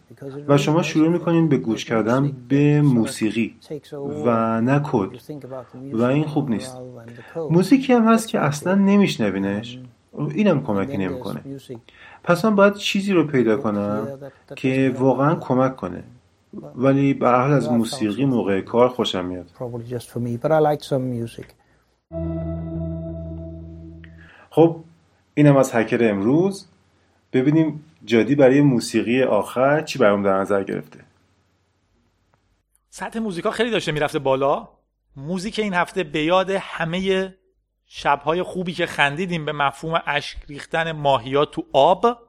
و 0.48 0.58
شما 0.58 0.84
شروع 0.84 1.10
می‌کنین 1.10 1.48
به 1.48 1.58
گوش 1.58 1.86
کردن 1.86 2.32
به 2.50 2.82
موسیقی 2.82 3.56
و 4.26 4.62
نه 4.62 4.82
کد. 4.84 5.10
و 5.94 6.04
این 6.04 6.24
خوب 6.24 6.50
نیست. 6.50 6.78
موزیکی 7.50 7.94
هم 7.94 8.08
هست 8.08 8.28
که 8.28 8.40
اصلا 8.40 8.76
نمیشنوینش. 8.76 9.80
اینم 10.18 10.64
کمکی 10.64 10.98
نمی‌کنه. 10.98 11.42
پس 12.24 12.46
من 12.46 12.56
باید 12.56 12.74
چیزی 12.74 13.14
رو 13.14 13.28
پیدا 13.28 13.58
کنم 13.58 14.08
که 14.56 14.96
واقعا 15.00 15.36
کمک 15.36 15.76
کنه. 15.76 16.04
ولی 16.76 17.14
به 17.14 17.30
حال 17.30 17.52
از 17.52 17.72
موسیقی 17.72 18.26
موقع 18.26 18.62
کار 18.62 18.90
خوشم 18.90 19.26
میاد. 19.26 19.52
خب 24.50 24.76
اینم 25.34 25.58
از 25.58 25.76
هکر 25.76 26.10
امروز. 26.10 26.68
ببینیم 27.34 27.84
جادی 28.06 28.36
برای 28.36 28.62
موسیقی 28.62 29.24
آخر 29.24 29.82
چی 29.82 30.00
برام 30.00 30.24
در 30.24 30.38
نظر 30.38 30.64
گرفته. 30.64 31.00
سطح 32.90 33.20
موزیکا 33.20 33.52
خیلی 33.52 33.72
داشته 33.72 33.92
می‌رفته 33.92 34.20
بالا. 34.20 34.68
موزیک 35.18 35.60
این 35.60 35.74
هفته 35.74 36.04
به 36.04 36.24
یاد 36.24 36.50
همه 36.50 37.34
شبهای 37.86 38.44
خوبی 38.44 38.74
که 38.74 38.86
خندیدیم 38.86 39.46
به 39.46 39.52
مفهوم 39.52 40.02
اشک 40.06 40.38
ریختن 40.48 40.92
ماهیات 40.92 41.52
تو 41.52 41.66
آب 41.74 42.20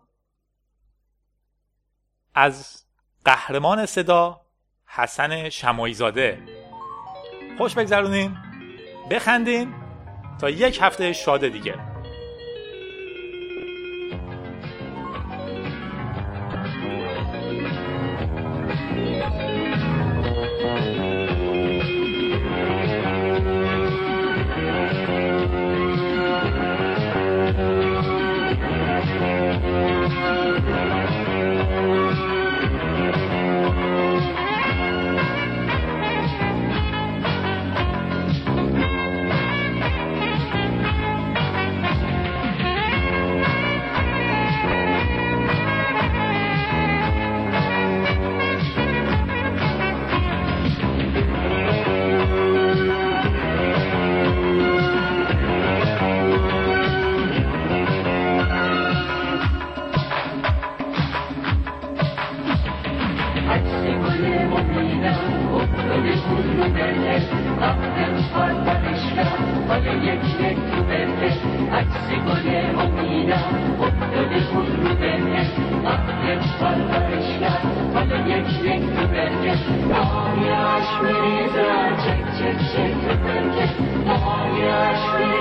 از 2.35 2.85
قهرمان 3.25 3.87
صدا 3.87 4.41
حسن 4.87 5.49
شمایی 5.49 5.95
زاده 5.95 6.43
خوش 7.59 7.75
بگذرونین 7.75 8.37
بخندین 9.11 9.75
تا 10.41 10.51
یک 10.51 10.79
هفته 10.83 11.13
شاد 11.13 11.49
دیگه. 11.49 11.96
Your 84.57 85.36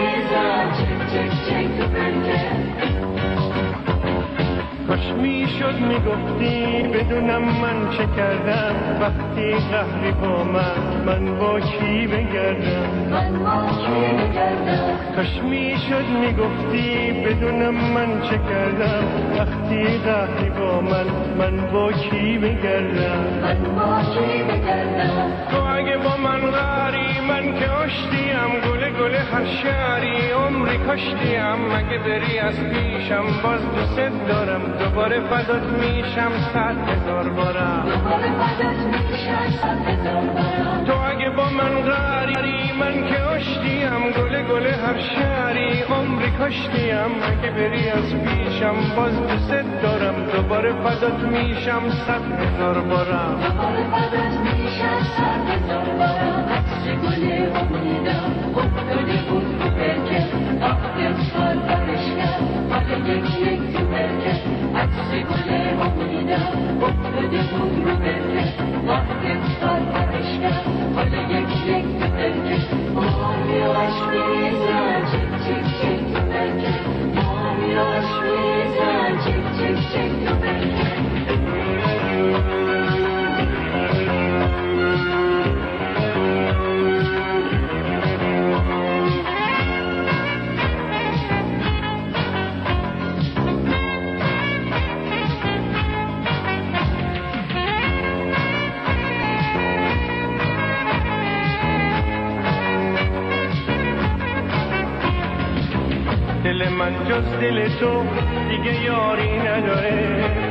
می‌شد 5.22 5.76
می‌گفتی 5.80 6.84
بدونم 6.94 7.42
من 7.42 7.90
چه 7.98 8.06
کردم. 8.18 8.76
وقتی 9.02 9.52
قهری 9.72 10.12
با 10.12 10.44
من 10.44 10.80
من 11.06 11.40
با 11.40 11.60
کی 11.60 12.08
بگردم؟ 12.08 12.86
من 13.12 13.40
با 13.44 13.68
کی 13.82 14.02
بگردم؟ 14.18 15.16
کاش 15.16 15.44
می‌شد 15.44 16.08
می‌گفتی 16.22 17.12
بدونم 17.26 17.76
من 17.96 18.22
چه 18.22 18.40
کردم. 18.50 19.04
وقتی 19.40 19.84
قهری 19.98 20.50
با 20.50 20.82
من 20.82 21.06
من 21.38 21.72
با 21.72 21.92
کی 21.92 22.38
بگردم؟ 22.38 23.24
من 23.42 23.58
با 23.76 24.02
کی 24.14 24.44
بگردم؟ 24.44 25.32
تو 25.52 25.58
اگه 25.78 25.98
با 25.98 26.18
من 26.18 26.42
غری 26.52 27.20
من 27.30 27.60
که 27.60 27.66
آشتیم 27.70 28.52
گل 28.66 28.90
گل 28.90 29.16
هر 29.16 29.46
شهری. 29.46 30.32
عمری 30.32 30.78
کاشتیم 30.78 31.62
اگه 31.76 31.98
بری 31.98 32.40
از 32.40 32.60
پیشم؟ 32.60 33.26
باز 33.44 33.62
دوست 33.76 34.28
دارم 34.28 34.62
دوباره 34.80 35.05
فدات 35.10 35.64
میشم 35.64 36.32
صد 36.54 36.78
هزار 36.90 37.30
بارم 37.30 37.86
دوباره 37.86 38.30
تو 40.86 40.94
اگه 40.94 41.30
با 41.30 41.50
من 41.50 41.82
غری 41.82 42.72
من 42.80 43.08
که 43.08 43.22
آشتیم 43.22 44.12
گل 44.18 44.44
گل 44.44 44.66
هر 44.68 45.00
شهری. 45.00 45.82
عمری 45.82 46.32
کاشتیم 46.32 47.24
اگه 47.24 47.52
بری 47.52 47.90
از 47.90 48.14
پیشم 48.14 48.76
باز 48.96 49.28
دوست 49.28 49.82
دارم. 49.84 50.16
دوباره 50.26 50.74
فدات 50.74 51.20
میشم 51.20 51.90
صد 51.90 52.40
هزار 52.40 52.82
بارم 52.82 53.40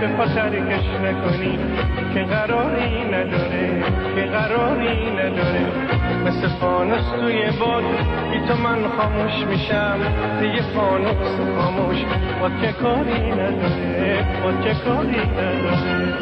نداره 0.05 0.17
به 0.17 0.17
خاطر 0.17 0.51
کش 0.51 0.87
نکنی 1.05 1.59
که 2.15 2.23
قراری 2.23 3.05
نداره 3.05 3.83
که 4.15 4.23
قراری 4.23 5.11
نداره. 5.11 5.67
مثل 6.27 6.49
فانوس 6.49 7.11
توی 7.21 7.51
باد 7.61 7.85
بی 8.31 8.41
تو 8.49 8.55
من 8.55 8.89
خاموش 8.89 9.47
میشم 9.49 9.99
دیگه 10.41 10.63
فانوس 10.63 11.59
خاموش. 11.59 12.05
با 12.41 12.51
که 12.51 12.73
کاری 12.73 13.31
نداره 13.33 14.27
با 14.43 14.53
که 14.63 14.75
کاری 14.75 15.23
نداره. 15.27 16.15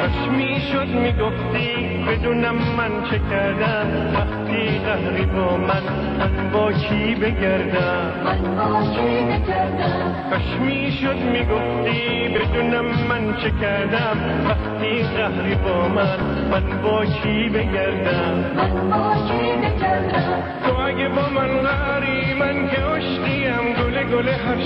کاش 0.00 0.28
می‌شد 0.36 0.88
می‌گفتی 0.88 1.70
بدونم 2.08 2.54
من 2.54 3.10
چه 3.10 3.20
کردم. 3.30 3.86
وقتی 4.14 4.78
قهری 4.78 5.26
با 5.26 5.56
من 5.56 5.82
من 6.18 6.50
با 6.52 6.72
کی 6.72 7.14
بگردم؟ 7.14 8.12
من 8.24 8.56
با 8.56 8.82
کی 8.82 9.24
بگردم؟ 9.24 10.14
کاش 10.30 10.60
می‌شد 10.60 11.16
می‌گفتی 11.16 12.28
بدونم 12.28 12.84
من 12.84 13.36
چه 13.42 13.50
کردم. 13.60 14.16
وقتی 14.48 15.02
قهری 15.02 15.54
با 15.54 15.88
من 15.88 16.18
من 16.50 16.82
با 16.82 17.04
کی 17.04 17.48
بگردم؟ 17.48 18.34
من 18.56 18.90
با 18.90 19.14
کی 19.14 19.52
بگردم؟ 19.62 20.42
تو 20.66 20.80
اگه 20.80 21.08
با 21.08 21.28
من 21.28 21.48
غری 21.48 22.34
من 22.34 22.68
که 22.68 22.82
آشتیم 22.82 23.64
گل 23.78 24.04
گل 24.04 24.28
هر 24.28 24.58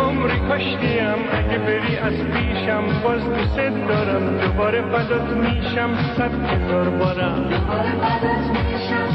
عمری 0.00 0.38
کاشتیم 0.48 1.18
اگه 1.32 1.58
بری 1.58 1.96
از 1.96 2.12
پیشم 2.12 2.84
باز 3.04 3.24
دوست 3.24 3.56
دارم. 3.88 4.40
دوباره 4.40 4.82
فدات 4.82 5.28
میشم 5.30 5.90
صد 6.16 6.30
هزار 6.50 6.90
بارم. 6.90 7.48
دوباره 7.50 7.90
بدت 7.90 8.50
میشم. 8.50 9.07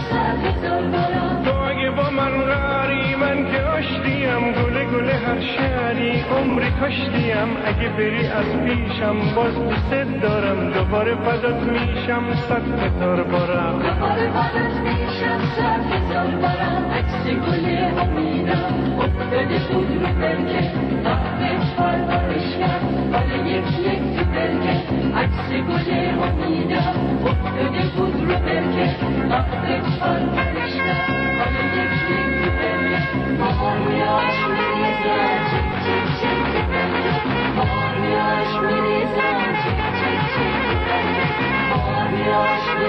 عمری 6.31 6.71
کشتیم. 6.81 7.49
اگه 7.65 7.89
بری 7.89 8.27
از 8.27 8.45
پیشم 8.65 9.35
باز 9.35 9.55
دوست 9.55 10.21
دارم. 10.21 10.73
دوباره 10.73 11.15
فدات 11.15 11.63
میشم. 11.63 12.23
صد 12.49 12.61
هزار 12.83 13.23
بارم. 13.23 13.79
دوباره 13.79 14.67
میشم. 14.83 15.39
صد 15.55 15.83
هزار 15.93 16.27
بارم. 16.27 16.91
عکس 16.93 17.25
گل 17.27 17.65
امیدم. 18.01 18.99
افتاده 18.99 19.59
بود 19.73 19.91
رو 20.01 20.13
برگه 20.21 20.71
وقتش 21.05 21.75
پرورش 21.77 22.57
کرد 22.59 22.83
حالا 23.13 23.47
یک 23.47 23.65
یک 23.79 24.17
تو 24.17 24.25
برگه 24.25 24.75
عکس 25.15 25.49
گل 25.49 25.89
امیدم. 26.23 26.93
افتاده 27.25 27.83
بود 27.95 28.21
رو 28.21 28.39
برگه 28.39 29.13
Thank 36.21 36.57
you. 42.77 42.82